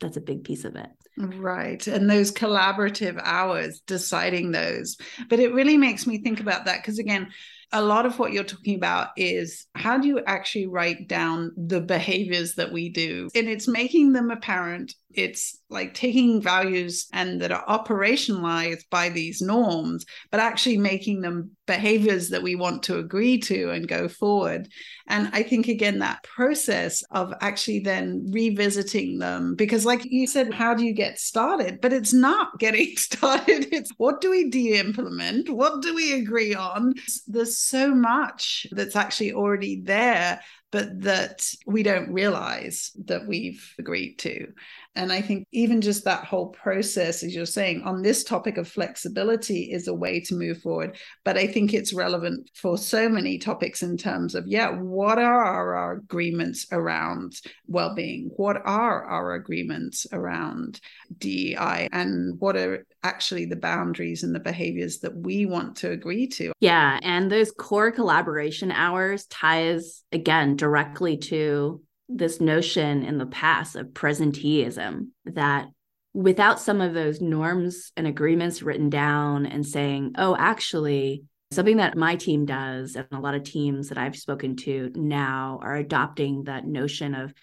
That's 0.00 0.16
a 0.16 0.20
big 0.20 0.44
piece 0.44 0.64
of 0.64 0.76
it. 0.76 0.90
Right. 1.16 1.86
And 1.86 2.10
those 2.10 2.32
collaborative 2.32 3.20
hours, 3.22 3.80
deciding 3.86 4.50
those. 4.50 4.96
But 5.28 5.38
it 5.38 5.54
really 5.54 5.76
makes 5.76 6.06
me 6.06 6.18
think 6.18 6.40
about 6.40 6.64
that 6.64 6.82
because, 6.82 6.98
again, 6.98 7.28
a 7.72 7.82
lot 7.82 8.06
of 8.06 8.18
what 8.18 8.32
you're 8.32 8.44
talking 8.44 8.76
about 8.76 9.08
is 9.16 9.66
how 9.74 9.98
do 9.98 10.08
you 10.08 10.20
actually 10.26 10.66
write 10.66 11.08
down 11.08 11.52
the 11.56 11.80
behaviors 11.80 12.54
that 12.54 12.72
we 12.72 12.88
do? 12.88 13.28
And 13.34 13.48
it's 13.48 13.68
making 13.68 14.12
them 14.12 14.30
apparent. 14.30 14.94
It's 15.14 15.58
like 15.68 15.94
taking 15.94 16.40
values 16.40 17.06
and 17.12 17.40
that 17.40 17.52
are 17.52 17.64
operationalized 17.66 18.84
by 18.90 19.08
these 19.08 19.42
norms, 19.42 20.04
but 20.30 20.40
actually 20.40 20.78
making 20.78 21.20
them 21.20 21.50
behaviors 21.66 22.28
that 22.28 22.42
we 22.42 22.54
want 22.54 22.82
to 22.84 22.98
agree 22.98 23.38
to 23.38 23.70
and 23.70 23.88
go 23.88 24.06
forward. 24.08 24.68
And 25.08 25.28
I 25.32 25.42
think, 25.42 25.68
again, 25.68 25.98
that 25.98 26.22
process 26.22 27.02
of 27.10 27.32
actually 27.40 27.80
then 27.80 28.26
revisiting 28.30 29.18
them, 29.18 29.54
because, 29.54 29.84
like 29.84 30.04
you 30.04 30.26
said, 30.26 30.52
how 30.54 30.74
do 30.74 30.84
you 30.84 30.92
get 30.92 31.18
started? 31.18 31.80
But 31.80 31.92
it's 31.92 32.12
not 32.12 32.58
getting 32.58 32.96
started. 32.96 33.68
It's 33.72 33.92
what 33.96 34.20
do 34.20 34.30
we 34.30 34.50
de 34.50 34.78
implement? 34.78 35.50
What 35.50 35.82
do 35.82 35.94
we 35.94 36.12
agree 36.14 36.54
on? 36.54 36.94
There's 37.26 37.58
so 37.58 37.94
much 37.94 38.66
that's 38.70 38.96
actually 38.96 39.32
already 39.32 39.82
there, 39.82 40.40
but 40.70 41.02
that 41.02 41.46
we 41.66 41.82
don't 41.82 42.12
realize 42.12 42.90
that 43.04 43.26
we've 43.26 43.74
agreed 43.78 44.18
to. 44.18 44.48
And 44.96 45.12
I 45.12 45.20
think 45.20 45.46
even 45.52 45.80
just 45.80 46.04
that 46.04 46.24
whole 46.24 46.48
process, 46.48 47.22
as 47.22 47.34
you're 47.34 47.46
saying, 47.46 47.82
on 47.82 48.02
this 48.02 48.22
topic 48.22 48.56
of 48.56 48.68
flexibility 48.68 49.72
is 49.72 49.88
a 49.88 49.94
way 49.94 50.20
to 50.20 50.34
move 50.34 50.60
forward. 50.62 50.96
But 51.24 51.36
I 51.36 51.46
think 51.46 51.74
it's 51.74 51.92
relevant 51.92 52.50
for 52.54 52.78
so 52.78 53.08
many 53.08 53.38
topics 53.38 53.82
in 53.82 53.96
terms 53.96 54.34
of, 54.34 54.46
yeah, 54.46 54.70
what 54.70 55.18
are 55.18 55.44
our 55.44 55.92
agreements 55.94 56.66
around 56.70 57.40
well 57.66 57.94
being? 57.94 58.30
What 58.36 58.56
are 58.64 59.04
our 59.04 59.34
agreements 59.34 60.06
around 60.12 60.80
DEI? 61.18 61.88
And 61.92 62.38
what 62.38 62.56
are 62.56 62.86
actually 63.02 63.46
the 63.46 63.56
boundaries 63.56 64.22
and 64.22 64.34
the 64.34 64.40
behaviors 64.40 65.00
that 65.00 65.16
we 65.16 65.44
want 65.44 65.76
to 65.78 65.90
agree 65.90 66.28
to? 66.28 66.52
Yeah. 66.60 67.00
And 67.02 67.30
those 67.30 67.50
core 67.50 67.90
collaboration 67.90 68.70
hours 68.70 69.26
ties 69.26 70.02
again 70.12 70.56
directly 70.56 71.16
to 71.16 71.82
this 72.08 72.40
notion 72.40 73.02
in 73.04 73.18
the 73.18 73.26
past 73.26 73.76
of 73.76 73.88
presenteeism 73.88 75.08
that 75.24 75.68
without 76.12 76.60
some 76.60 76.80
of 76.80 76.94
those 76.94 77.20
norms 77.20 77.92
and 77.96 78.06
agreements 78.06 78.62
written 78.62 78.88
down 78.88 79.46
and 79.46 79.66
saying, 79.66 80.12
oh, 80.16 80.36
actually, 80.36 81.24
something 81.50 81.78
that 81.78 81.96
my 81.96 82.16
team 82.16 82.46
does 82.46 82.94
and 82.96 83.06
a 83.10 83.18
lot 83.18 83.34
of 83.34 83.42
teams 83.42 83.88
that 83.88 83.98
I've 83.98 84.16
spoken 84.16 84.56
to 84.56 84.90
now 84.94 85.58
are 85.62 85.76
adopting 85.76 86.44
that 86.44 86.66
notion 86.66 87.14
of 87.14 87.34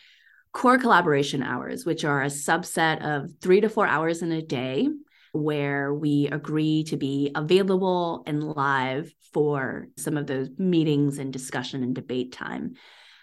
core 0.53 0.77
collaboration 0.77 1.43
hours, 1.43 1.85
which 1.85 2.05
are 2.05 2.21
a 2.21 2.27
subset 2.27 3.03
of 3.03 3.31
three 3.41 3.61
to 3.61 3.69
four 3.69 3.87
hours 3.87 4.21
in 4.21 4.31
a 4.31 4.41
day 4.41 4.87
where 5.33 5.93
we 5.93 6.27
agree 6.27 6.83
to 6.83 6.97
be 6.97 7.31
available 7.35 8.23
and 8.25 8.43
live 8.43 9.13
for 9.33 9.87
some 9.97 10.17
of 10.17 10.27
those 10.27 10.49
meetings 10.57 11.19
and 11.19 11.31
discussion 11.31 11.83
and 11.83 11.95
debate 11.95 12.33
time. 12.33 12.73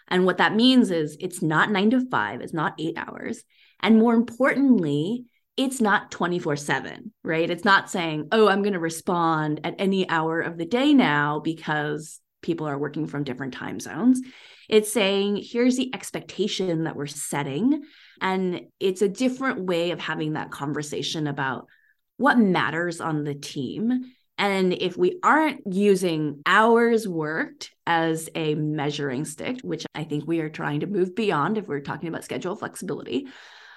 And 0.08 0.24
what 0.24 0.38
that 0.38 0.54
means 0.54 0.90
is 0.90 1.16
it's 1.20 1.42
not 1.42 1.70
nine 1.70 1.90
to 1.90 2.08
five, 2.08 2.40
it's 2.40 2.54
not 2.54 2.74
eight 2.78 2.96
hours. 2.96 3.42
And 3.80 3.98
more 3.98 4.14
importantly, 4.14 5.26
it's 5.56 5.80
not 5.80 6.10
24 6.10 6.56
7, 6.56 7.12
right? 7.24 7.50
It's 7.50 7.64
not 7.64 7.90
saying, 7.90 8.28
oh, 8.32 8.48
I'm 8.48 8.62
going 8.62 8.74
to 8.74 8.78
respond 8.78 9.60
at 9.64 9.74
any 9.78 10.08
hour 10.08 10.40
of 10.40 10.56
the 10.56 10.64
day 10.64 10.94
now 10.94 11.40
because 11.40 12.20
people 12.42 12.68
are 12.68 12.78
working 12.78 13.06
from 13.06 13.24
different 13.24 13.54
time 13.54 13.80
zones. 13.80 14.20
It's 14.68 14.92
saying, 14.92 15.42
here's 15.42 15.76
the 15.76 15.92
expectation 15.94 16.84
that 16.84 16.94
we're 16.94 17.06
setting. 17.06 17.82
And 18.20 18.66
it's 18.78 19.02
a 19.02 19.08
different 19.08 19.62
way 19.62 19.90
of 19.90 19.98
having 19.98 20.34
that 20.34 20.50
conversation 20.50 21.26
about 21.26 21.66
what 22.18 22.38
matters 22.38 23.00
on 23.00 23.24
the 23.24 23.34
team 23.34 24.12
and 24.38 24.72
if 24.72 24.96
we 24.96 25.18
aren't 25.22 25.62
using 25.72 26.42
hours 26.46 27.08
worked 27.08 27.72
as 27.86 28.28
a 28.34 28.54
measuring 28.54 29.24
stick, 29.24 29.60
which 29.62 29.84
I 29.94 30.04
think 30.04 30.26
we 30.26 30.40
are 30.40 30.48
trying 30.48 30.80
to 30.80 30.86
move 30.86 31.14
beyond 31.16 31.58
if 31.58 31.66
we're 31.66 31.80
talking 31.80 32.08
about 32.08 32.24
schedule 32.24 32.54
flexibility, 32.54 33.26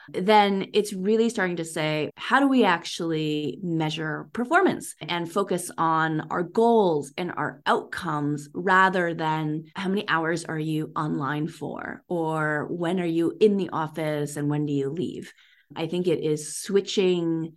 then 0.10 0.68
it's 0.74 0.94
really 0.94 1.30
starting 1.30 1.56
to 1.56 1.66
say, 1.66 2.12
how 2.16 2.40
do 2.40 2.48
we 2.48 2.64
actually 2.64 3.60
measure 3.64 4.30
performance 4.34 4.96
and 5.02 5.32
focus 5.32 5.72
on 5.78 6.28
our 6.30 6.44
goals 6.44 7.12
and 7.18 7.32
our 7.32 7.62
outcomes 7.66 8.50
rather 8.54 9.14
than 9.14 9.66
how 9.76 9.90
many 9.90 10.08
hours 10.08 10.46
are 10.46 10.60
you 10.60 10.92
online 10.96 11.48
for 11.48 12.04
or 12.08 12.68
when 12.70 13.00
are 13.00 13.06
you 13.06 13.36
in 13.40 13.58
the 13.58 13.70
office 13.70 14.38
and 14.38 14.50
when 14.50 14.66
do 14.66 14.74
you 14.74 14.90
leave? 14.90 15.34
I 15.76 15.88
think 15.88 16.08
it 16.08 16.24
is 16.24 16.58
switching 16.58 17.54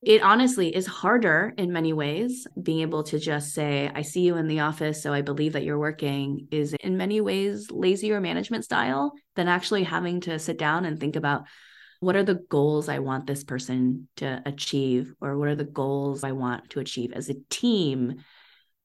it 0.00 0.22
honestly 0.22 0.74
is 0.74 0.86
harder 0.86 1.52
in 1.58 1.72
many 1.72 1.92
ways. 1.92 2.46
Being 2.60 2.80
able 2.80 3.02
to 3.04 3.18
just 3.18 3.52
say, 3.52 3.90
I 3.92 4.02
see 4.02 4.20
you 4.20 4.36
in 4.36 4.46
the 4.46 4.60
office, 4.60 5.02
so 5.02 5.12
I 5.12 5.22
believe 5.22 5.54
that 5.54 5.64
you're 5.64 5.78
working, 5.78 6.46
is 6.50 6.74
in 6.74 6.96
many 6.96 7.20
ways 7.20 7.70
lazier 7.70 8.20
management 8.20 8.64
style 8.64 9.12
than 9.34 9.48
actually 9.48 9.82
having 9.82 10.20
to 10.22 10.38
sit 10.38 10.56
down 10.56 10.84
and 10.84 10.98
think 10.98 11.16
about 11.16 11.42
what 12.00 12.14
are 12.14 12.22
the 12.22 12.40
goals 12.48 12.88
I 12.88 13.00
want 13.00 13.26
this 13.26 13.42
person 13.42 14.08
to 14.16 14.40
achieve, 14.46 15.14
or 15.20 15.36
what 15.36 15.48
are 15.48 15.56
the 15.56 15.64
goals 15.64 16.22
I 16.22 16.30
want 16.30 16.70
to 16.70 16.80
achieve 16.80 17.12
as 17.12 17.28
a 17.28 17.34
team. 17.50 18.22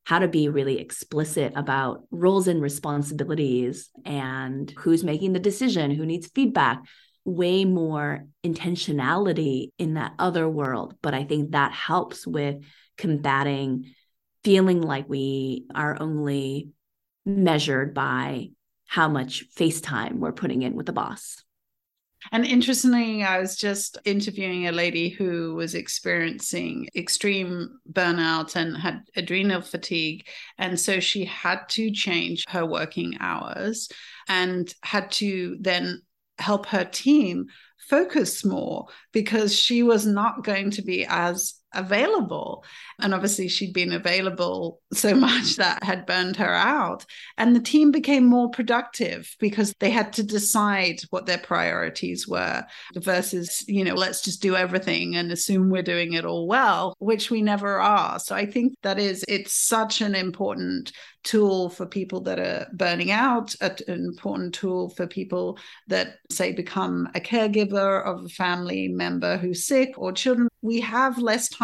How 0.06 0.20
to 0.20 0.28
be 0.28 0.50
really 0.50 0.80
explicit 0.80 1.54
about 1.56 2.06
roles 2.10 2.48
and 2.48 2.62
responsibilities 2.62 3.90
and 4.04 4.70
who's 4.80 5.04
making 5.04 5.34
the 5.34 5.40
decision, 5.40 5.92
who 5.92 6.06
needs 6.06 6.28
feedback, 6.28 6.82
way 7.26 7.66
more 7.66 8.26
intentionality 8.44 9.70
in 9.78 9.96
that 9.96 10.14
other 10.20 10.48
world. 10.48 10.96
But 11.02 11.14
I 11.14 11.24
think 11.24 11.52
that 11.52 11.72
helps 11.72 12.28
with 12.28 12.64
combating 12.98 13.94
feeling 14.44 14.82
like 14.82 15.08
we 15.08 15.66
are 15.74 15.98
only 16.02 16.70
measured 17.26 17.94
by 17.94 18.50
how 18.88 19.08
much 19.08 19.46
FaceTime 19.56 20.16
we're 20.16 20.34
putting 20.34 20.62
in 20.62 20.76
with 20.76 20.86
the 20.86 20.94
boss. 20.94 21.44
And 22.32 22.46
interestingly, 22.46 23.24
I 23.24 23.40
was 23.40 23.58
just 23.58 23.98
interviewing 24.06 24.68
a 24.68 24.72
lady 24.72 25.10
who 25.10 25.56
was 25.56 25.76
experiencing 25.76 26.88
extreme 26.96 27.80
burnout 27.92 28.56
and 28.56 28.78
had 28.78 29.02
adrenal 29.16 29.62
fatigue. 29.62 30.28
And 30.58 30.80
so 30.80 31.00
she 31.00 31.26
had 31.26 31.68
to 31.70 31.92
change 31.92 32.46
her 32.48 32.66
working 32.66 33.18
hours 33.20 33.90
and 34.30 34.74
had 34.84 35.12
to 35.14 35.58
then 35.60 36.02
help 36.38 36.66
her 36.68 36.86
team 36.86 37.46
focus 37.90 38.44
more 38.46 38.88
because 39.12 39.58
she 39.58 39.84
was 39.84 40.06
not 40.06 40.44
going 40.44 40.72
to 40.72 40.82
be 40.82 41.06
as 41.08 41.56
available. 41.74 42.64
And 43.00 43.14
obviously, 43.14 43.48
she'd 43.48 43.74
been 43.74 43.94
available 43.94 44.82
so 44.94 45.16
much 45.28 45.56
that 45.58 45.84
had 45.84 46.06
burned 46.06 46.36
her 46.38 46.54
out. 46.54 47.06
And 47.38 47.56
the 47.56 47.60
team 47.60 47.92
became 47.92 48.26
more 48.26 48.50
productive 48.50 49.36
because 49.40 49.74
they 49.80 49.90
had 49.90 50.14
to 50.14 50.24
decide 50.24 51.02
what 51.10 51.26
their 51.26 51.38
priorities 51.38 52.28
were 52.28 52.64
versus, 52.96 53.64
you 53.68 53.84
know, 53.84 53.96
let's 53.96 54.22
just 54.22 54.42
do 54.42 54.56
everything 54.56 55.16
and 55.16 55.32
assume 55.32 55.70
we're 55.70 55.84
doing 55.84 56.14
it 56.14 56.26
all 56.26 56.48
well, 56.48 56.96
which 57.00 57.32
we 57.32 57.42
never 57.42 57.80
are. 57.80 58.20
So 58.20 58.36
I 58.36 58.46
think 58.46 58.74
that 58.84 59.00
is, 59.00 59.24
it's 59.28 59.54
such 59.54 60.02
an 60.02 60.16
important 60.16 60.92
tool 61.24 61.70
for 61.70 61.86
people 61.86 62.22
that 62.22 62.40
are 62.40 62.68
burning 62.74 63.12
out, 63.12 63.56
an 63.62 63.78
important 63.88 64.54
tool 64.54 64.90
for 64.90 65.08
people 65.08 65.58
that, 65.88 66.18
say, 66.30 66.52
become 66.52 67.10
a 67.16 67.20
caregiver 67.20 68.06
of 68.06 68.26
a 68.26 68.30
family 68.30 68.88
member 68.90 69.38
who's 69.38 69.66
sick 69.66 69.94
or 69.98 70.12
children. 70.12 70.50
We 70.62 70.82
have 70.82 71.18
less 71.18 71.50
time. 71.50 71.63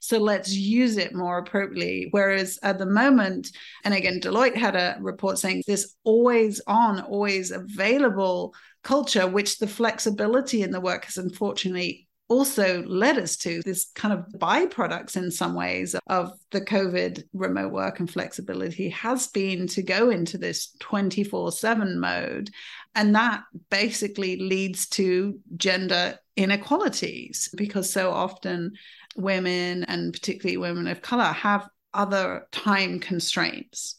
So 0.00 0.18
let's 0.18 0.52
use 0.52 0.96
it 0.96 1.14
more 1.14 1.38
appropriately. 1.38 2.08
Whereas 2.10 2.58
at 2.64 2.78
the 2.78 2.86
moment, 2.86 3.52
and 3.84 3.94
again, 3.94 4.18
Deloitte 4.20 4.56
had 4.56 4.74
a 4.74 4.96
report 5.00 5.38
saying 5.38 5.62
this 5.66 5.94
always 6.02 6.60
on, 6.66 7.00
always 7.02 7.52
available 7.52 8.52
culture, 8.82 9.28
which 9.28 9.58
the 9.58 9.68
flexibility 9.68 10.62
in 10.62 10.72
the 10.72 10.80
work 10.80 11.04
has 11.04 11.18
unfortunately 11.18 12.08
also 12.32 12.82
led 12.84 13.18
us 13.18 13.36
to 13.36 13.60
this 13.62 13.90
kind 13.94 14.14
of 14.14 14.24
byproducts 14.38 15.16
in 15.16 15.30
some 15.30 15.54
ways 15.54 15.94
of 16.06 16.32
the 16.50 16.62
COVID 16.62 17.24
remote 17.34 17.72
work 17.72 18.00
and 18.00 18.10
flexibility 18.10 18.88
has 18.88 19.26
been 19.28 19.66
to 19.68 19.82
go 19.82 20.08
into 20.08 20.38
this 20.38 20.74
24 20.80 21.52
7 21.52 22.00
mode. 22.00 22.50
And 22.94 23.14
that 23.14 23.42
basically 23.70 24.36
leads 24.36 24.86
to 24.90 25.38
gender 25.56 26.18
inequalities 26.36 27.52
because 27.56 27.92
so 27.92 28.10
often 28.10 28.72
women 29.16 29.84
and 29.84 30.12
particularly 30.12 30.56
women 30.56 30.86
of 30.86 31.02
color 31.02 31.24
have 31.24 31.68
other 31.94 32.46
time 32.52 32.98
constraints. 33.00 33.96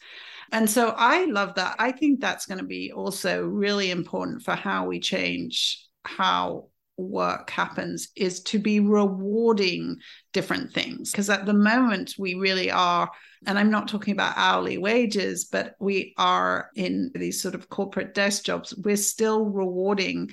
And 0.51 0.69
so 0.69 0.93
I 0.97 1.25
love 1.25 1.55
that. 1.55 1.75
I 1.79 1.91
think 1.91 2.19
that's 2.19 2.45
going 2.45 2.59
to 2.59 2.63
be 2.63 2.91
also 2.91 3.43
really 3.43 3.91
important 3.91 4.43
for 4.43 4.55
how 4.55 4.85
we 4.85 4.99
change 4.99 5.83
how 6.05 6.67
work 6.97 7.49
happens 7.49 8.09
is 8.15 8.41
to 8.41 8.59
be 8.59 8.79
rewarding 8.79 9.97
different 10.31 10.71
things 10.71 11.11
because 11.11 11.29
at 11.29 11.45
the 11.45 11.53
moment 11.53 12.13
we 12.19 12.35
really 12.35 12.69
are 12.69 13.09
and 13.47 13.57
i'm 13.57 13.71
not 13.71 13.87
talking 13.87 14.11
about 14.11 14.37
hourly 14.37 14.77
wages 14.77 15.45
but 15.45 15.75
we 15.79 16.13
are 16.17 16.69
in 16.75 17.11
these 17.15 17.41
sort 17.41 17.55
of 17.55 17.67
corporate 17.69 18.13
desk 18.13 18.43
jobs 18.43 18.75
we're 18.83 18.95
still 18.95 19.45
rewarding 19.45 20.29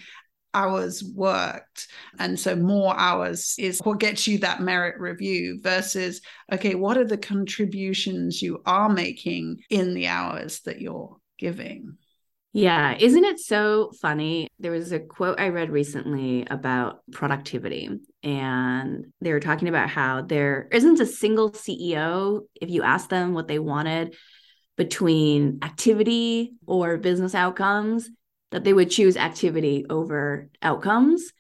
hours 0.54 1.04
worked 1.04 1.88
and 2.18 2.38
so 2.38 2.56
more 2.56 2.98
hours 2.98 3.54
is 3.58 3.80
what 3.84 4.00
gets 4.00 4.26
you 4.26 4.38
that 4.38 4.60
merit 4.60 4.98
review 4.98 5.60
versus 5.62 6.20
okay 6.52 6.74
what 6.74 6.96
are 6.96 7.04
the 7.04 7.18
contributions 7.18 8.42
you 8.42 8.60
are 8.66 8.88
making 8.88 9.58
in 9.70 9.94
the 9.94 10.08
hours 10.08 10.60
that 10.60 10.80
you're 10.80 11.16
giving 11.38 11.96
yeah. 12.52 12.96
Isn't 12.98 13.24
it 13.24 13.38
so 13.38 13.92
funny? 14.00 14.48
There 14.58 14.72
was 14.72 14.90
a 14.90 14.98
quote 14.98 15.38
I 15.38 15.50
read 15.50 15.70
recently 15.70 16.46
about 16.50 16.98
productivity, 17.12 17.88
and 18.24 19.06
they 19.20 19.32
were 19.32 19.38
talking 19.38 19.68
about 19.68 19.88
how 19.88 20.22
there 20.22 20.66
isn't 20.72 20.98
a 20.98 21.06
single 21.06 21.52
CEO, 21.52 22.40
if 22.60 22.68
you 22.68 22.82
ask 22.82 23.08
them 23.08 23.34
what 23.34 23.46
they 23.46 23.60
wanted 23.60 24.16
between 24.76 25.60
activity 25.62 26.54
or 26.66 26.96
business 26.96 27.34
outcomes, 27.34 28.08
that 28.50 28.64
they 28.64 28.72
would 28.72 28.90
choose 28.90 29.16
activity 29.16 29.86
over 29.88 30.48
outcomes. 30.62 31.32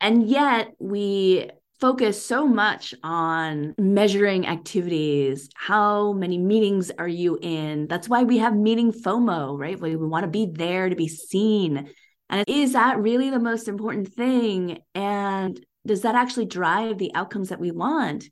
And 0.00 0.26
yet 0.28 0.74
we 0.78 1.50
focus 1.80 2.24
so 2.24 2.46
much 2.46 2.94
on 3.02 3.74
measuring 3.78 4.46
activities. 4.46 5.48
How 5.54 6.12
many 6.12 6.38
meetings 6.38 6.90
are 6.98 7.08
you 7.08 7.38
in? 7.42 7.86
That's 7.88 8.08
why 8.08 8.22
we 8.22 8.38
have 8.38 8.56
meeting 8.56 8.92
FOMO, 8.92 9.58
right? 9.58 9.78
We, 9.78 9.96
we 9.96 10.06
want 10.06 10.24
to 10.24 10.30
be 10.30 10.46
there 10.46 10.88
to 10.88 10.96
be 10.96 11.08
seen 11.08 11.90
And 12.30 12.44
is 12.48 12.72
that 12.72 12.98
really 13.00 13.30
the 13.30 13.38
most 13.38 13.68
important 13.68 14.12
thing? 14.12 14.78
And 14.94 15.64
does 15.86 16.02
that 16.02 16.14
actually 16.14 16.46
drive 16.46 16.98
the 16.98 17.14
outcomes 17.14 17.50
that 17.50 17.60
we 17.60 17.70
want? 17.70 18.24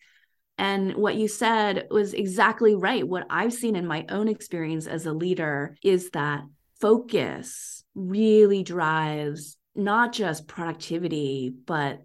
And 0.59 0.95
what 0.95 1.17
you 1.17 1.29
said 1.29 1.89
was 1.91 2.15
exactly 2.15 2.75
right. 2.75 3.07
What 3.07 3.27
I've 3.29 3.53
seen 3.53 3.77
in 3.77 3.87
my 3.87 4.07
own 4.09 4.29
experience 4.29 4.87
as 4.87 5.07
a 5.07 5.13
leader 5.13 5.77
is 5.83 6.11
that 6.11 6.43
focus 6.83 7.85
really 7.95 8.65
drives 8.65 9.57
not 9.77 10.13
just 10.13 10.49
productivity, 10.49 11.55
but 11.65 12.03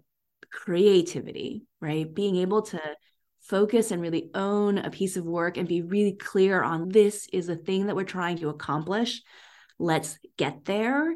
creativity, 0.52 1.64
right? 1.80 2.14
Being 2.14 2.36
able 2.36 2.62
to 2.62 2.80
focus 3.40 3.90
and 3.90 4.00
really 4.00 4.30
own 4.34 4.78
a 4.78 4.90
piece 4.90 5.16
of 5.16 5.24
work 5.24 5.56
and 5.56 5.66
be 5.66 5.82
really 5.82 6.12
clear 6.12 6.62
on 6.62 6.88
this 6.90 7.28
is 7.32 7.48
the 7.48 7.56
thing 7.56 7.86
that 7.86 7.96
we're 7.96 8.04
trying 8.04 8.38
to 8.38 8.50
accomplish. 8.50 9.20
Let's 9.80 10.16
get 10.36 10.64
there. 10.64 11.12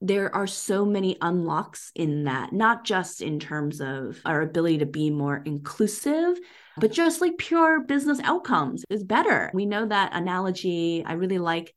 There 0.00 0.34
are 0.34 0.48
so 0.48 0.84
many 0.84 1.16
unlocks 1.20 1.92
in 1.94 2.24
that, 2.24 2.52
not 2.52 2.84
just 2.84 3.22
in 3.22 3.38
terms 3.38 3.80
of 3.80 4.20
our 4.24 4.42
ability 4.42 4.78
to 4.78 4.86
be 4.86 5.10
more 5.10 5.40
inclusive, 5.44 6.36
but 6.76 6.90
just 6.90 7.20
like 7.20 7.38
pure 7.38 7.84
business 7.84 8.18
outcomes 8.24 8.84
is 8.90 9.04
better. 9.04 9.52
We 9.54 9.66
know 9.66 9.86
that 9.86 10.16
analogy. 10.16 11.04
I 11.06 11.12
really 11.12 11.38
like 11.38 11.72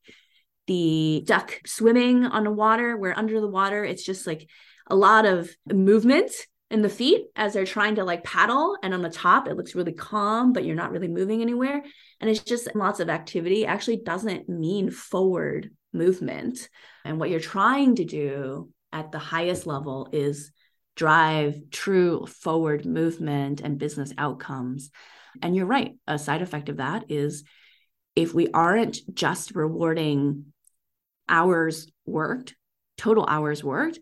the 0.66 1.22
duck 1.26 1.60
swimming 1.66 2.24
on 2.24 2.44
the 2.44 2.50
water, 2.50 2.96
where 2.96 3.16
under 3.16 3.40
the 3.40 3.48
water, 3.48 3.84
it's 3.84 4.04
just 4.04 4.26
like 4.26 4.48
a 4.88 4.96
lot 4.96 5.26
of 5.26 5.50
movement 5.72 6.32
in 6.70 6.82
the 6.82 6.88
feet 6.88 7.26
as 7.36 7.52
they're 7.52 7.64
trying 7.64 7.96
to 7.96 8.04
like 8.04 8.24
paddle. 8.24 8.76
And 8.82 8.92
on 8.92 9.02
the 9.02 9.10
top 9.10 9.46
it 9.46 9.56
looks 9.56 9.74
really 9.74 9.92
calm 9.92 10.52
but 10.52 10.64
you're 10.64 10.74
not 10.74 10.90
really 10.90 11.08
moving 11.08 11.42
anywhere. 11.42 11.82
And 12.20 12.28
it's 12.28 12.42
just 12.42 12.74
lots 12.74 13.00
of 13.00 13.08
activity. 13.08 13.66
Actually 13.66 13.98
doesn't 13.98 14.48
mean 14.48 14.90
forward 14.90 15.70
movement. 15.92 16.68
And 17.04 17.18
what 17.20 17.30
you're 17.30 17.40
trying 17.40 17.96
to 17.96 18.04
do 18.04 18.70
at 18.92 19.12
the 19.12 19.18
highest 19.18 19.66
level 19.66 20.08
is 20.12 20.50
drive 20.96 21.60
true 21.70 22.26
forward 22.26 22.84
movement 22.84 23.60
and 23.60 23.78
business 23.78 24.12
outcomes. 24.18 24.90
And 25.42 25.54
you're 25.54 25.66
right 25.66 25.94
a 26.06 26.18
side 26.18 26.42
effect 26.42 26.68
of 26.68 26.78
that 26.78 27.10
is 27.10 27.44
if 28.16 28.34
we 28.34 28.48
aren't 28.48 28.98
just 29.14 29.54
rewarding 29.54 30.46
hours 31.28 31.90
worked 32.04 32.54
total 32.96 33.24
hours 33.28 33.62
worked 33.62 33.98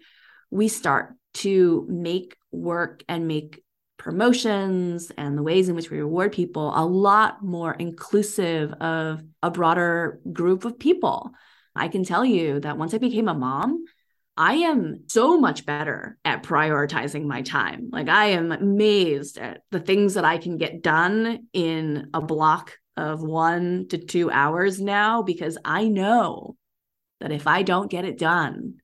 we 0.51 0.69
start 0.69 1.15
to 1.35 1.85
make 1.89 2.37
work 2.53 3.03
and 3.09 3.27
make 3.27 3.63
promotions 3.99 5.11
and 5.17 5.37
the 5.37 5.43
ways 5.43 5.69
in 5.69 5.75
which 5.75 5.91
we 5.91 5.99
reward 5.99 6.33
people 6.33 6.73
a 6.75 6.85
lot 6.85 7.43
more 7.43 7.73
inclusive 7.73 8.73
of 8.75 9.23
a 9.43 9.51
broader 9.51 10.21
group 10.33 10.65
of 10.65 10.79
people. 10.79 11.31
I 11.75 11.89
can 11.89 12.05
tell 12.05 12.25
you 12.25 12.61
that 12.61 12.79
once 12.79 12.95
I 12.95 12.99
became 12.99 13.29
a 13.29 13.35
mom, 13.35 13.85
I 14.37 14.55
am 14.57 15.05
so 15.09 15.39
much 15.39 15.65
better 15.65 16.19
at 16.25 16.43
prioritizing 16.43 17.25
my 17.25 17.43
time. 17.43 17.89
Like, 17.93 18.09
I 18.09 18.27
am 18.27 18.53
amazed 18.53 19.39
at 19.39 19.63
the 19.71 19.81
things 19.81 20.15
that 20.15 20.25
I 20.25 20.39
can 20.39 20.59
get 20.59 20.83
done 20.83 21.47
in 21.53 22.11
a 22.13 22.21
block 22.21 22.77
of 22.97 23.23
one 23.23 23.87
to 23.89 23.99
two 23.99 24.31
hours 24.31 24.81
now 24.81 25.23
because 25.23 25.57
I 25.65 25.89
know 25.89 26.57
that 27.25 27.33
if 27.33 27.47
I 27.47 27.63
don't 27.63 27.91
get 27.91 28.05
it 28.05 28.19
done, 28.19 28.75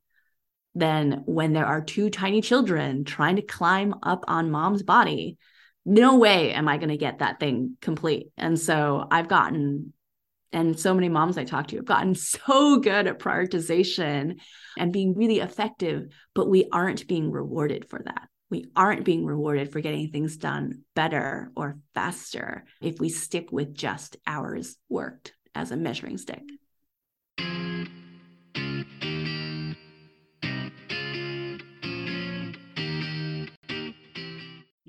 then 0.74 1.24
when 1.26 1.52
there 1.52 1.66
are 1.66 1.82
two 1.82 2.08
tiny 2.08 2.40
children 2.40 3.04
trying 3.04 3.36
to 3.36 3.42
climb 3.42 3.94
up 4.02 4.24
on 4.28 4.50
mom's 4.50 4.82
body 4.82 5.36
no 5.84 6.16
way 6.16 6.52
am 6.52 6.66
i 6.66 6.78
going 6.78 6.88
to 6.88 6.96
get 6.96 7.18
that 7.18 7.38
thing 7.38 7.76
complete. 7.82 8.28
And 8.38 8.58
so 8.58 9.06
i've 9.10 9.28
gotten 9.28 9.92
and 10.52 10.78
so 10.80 10.94
many 10.94 11.10
moms 11.10 11.36
i 11.36 11.44
talk 11.44 11.66
to 11.68 11.76
have 11.76 11.84
gotten 11.84 12.14
so 12.14 12.78
good 12.78 13.06
at 13.06 13.18
prioritization 13.18 14.36
and 14.78 14.92
being 14.92 15.14
really 15.14 15.40
effective 15.40 16.08
but 16.34 16.48
we 16.48 16.66
aren't 16.72 17.06
being 17.06 17.30
rewarded 17.30 17.90
for 17.90 18.00
that. 18.02 18.28
We 18.48 18.70
aren't 18.74 19.04
being 19.04 19.26
rewarded 19.26 19.70
for 19.70 19.80
getting 19.80 20.10
things 20.10 20.38
done 20.38 20.82
better 20.94 21.52
or 21.54 21.78
faster 21.94 22.64
if 22.80 22.98
we 23.00 23.10
stick 23.10 23.52
with 23.52 23.74
just 23.74 24.16
hours 24.26 24.76
worked 24.88 25.34
as 25.54 25.72
a 25.72 25.76
measuring 25.76 26.16
stick 26.16 26.42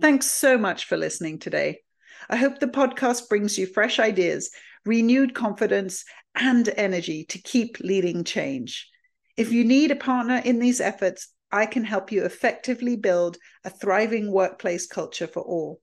Thanks 0.01 0.25
so 0.25 0.57
much 0.57 0.85
for 0.85 0.97
listening 0.97 1.37
today. 1.37 1.81
I 2.27 2.35
hope 2.35 2.57
the 2.57 2.65
podcast 2.65 3.29
brings 3.29 3.59
you 3.59 3.67
fresh 3.67 3.99
ideas, 3.99 4.49
renewed 4.83 5.35
confidence, 5.35 6.05
and 6.33 6.67
energy 6.75 7.23
to 7.25 7.37
keep 7.37 7.79
leading 7.81 8.23
change. 8.23 8.89
If 9.37 9.51
you 9.51 9.63
need 9.63 9.91
a 9.91 9.95
partner 9.95 10.41
in 10.43 10.57
these 10.57 10.81
efforts, 10.81 11.31
I 11.51 11.67
can 11.67 11.83
help 11.83 12.11
you 12.11 12.25
effectively 12.25 12.95
build 12.95 13.37
a 13.63 13.69
thriving 13.69 14.31
workplace 14.31 14.87
culture 14.87 15.27
for 15.27 15.43
all. 15.43 15.81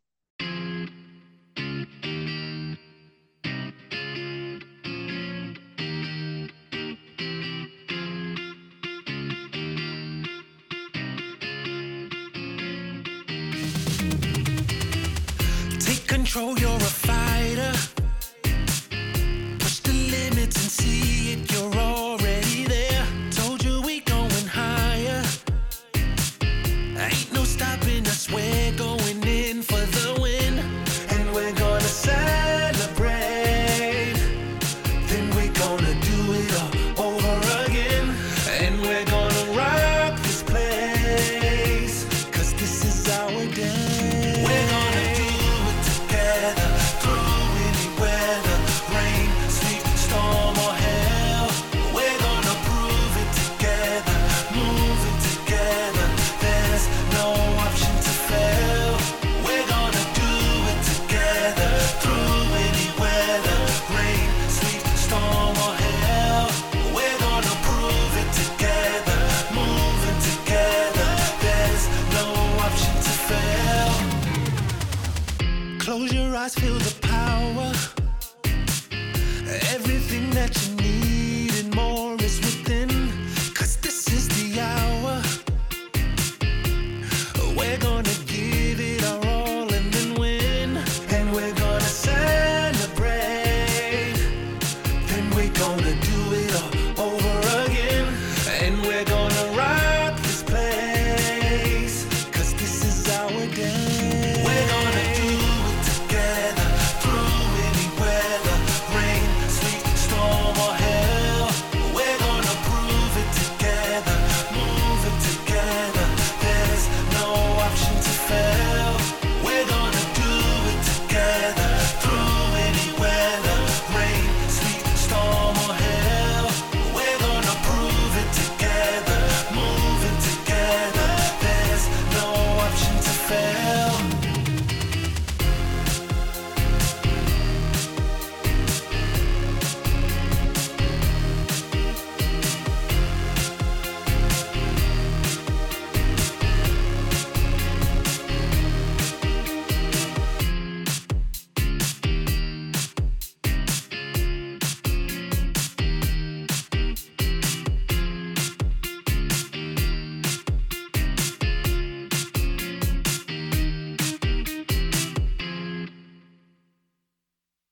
Take 15.90 16.06
control, 16.06 16.56
you're 16.60 16.76
a 16.76 16.94
fighter. 17.08 17.74
Push 19.58 19.80
the 19.80 20.12
limits 20.12 20.58
and 20.62 20.72
see 20.72 21.34
it, 21.34 21.52
you're 21.52 21.69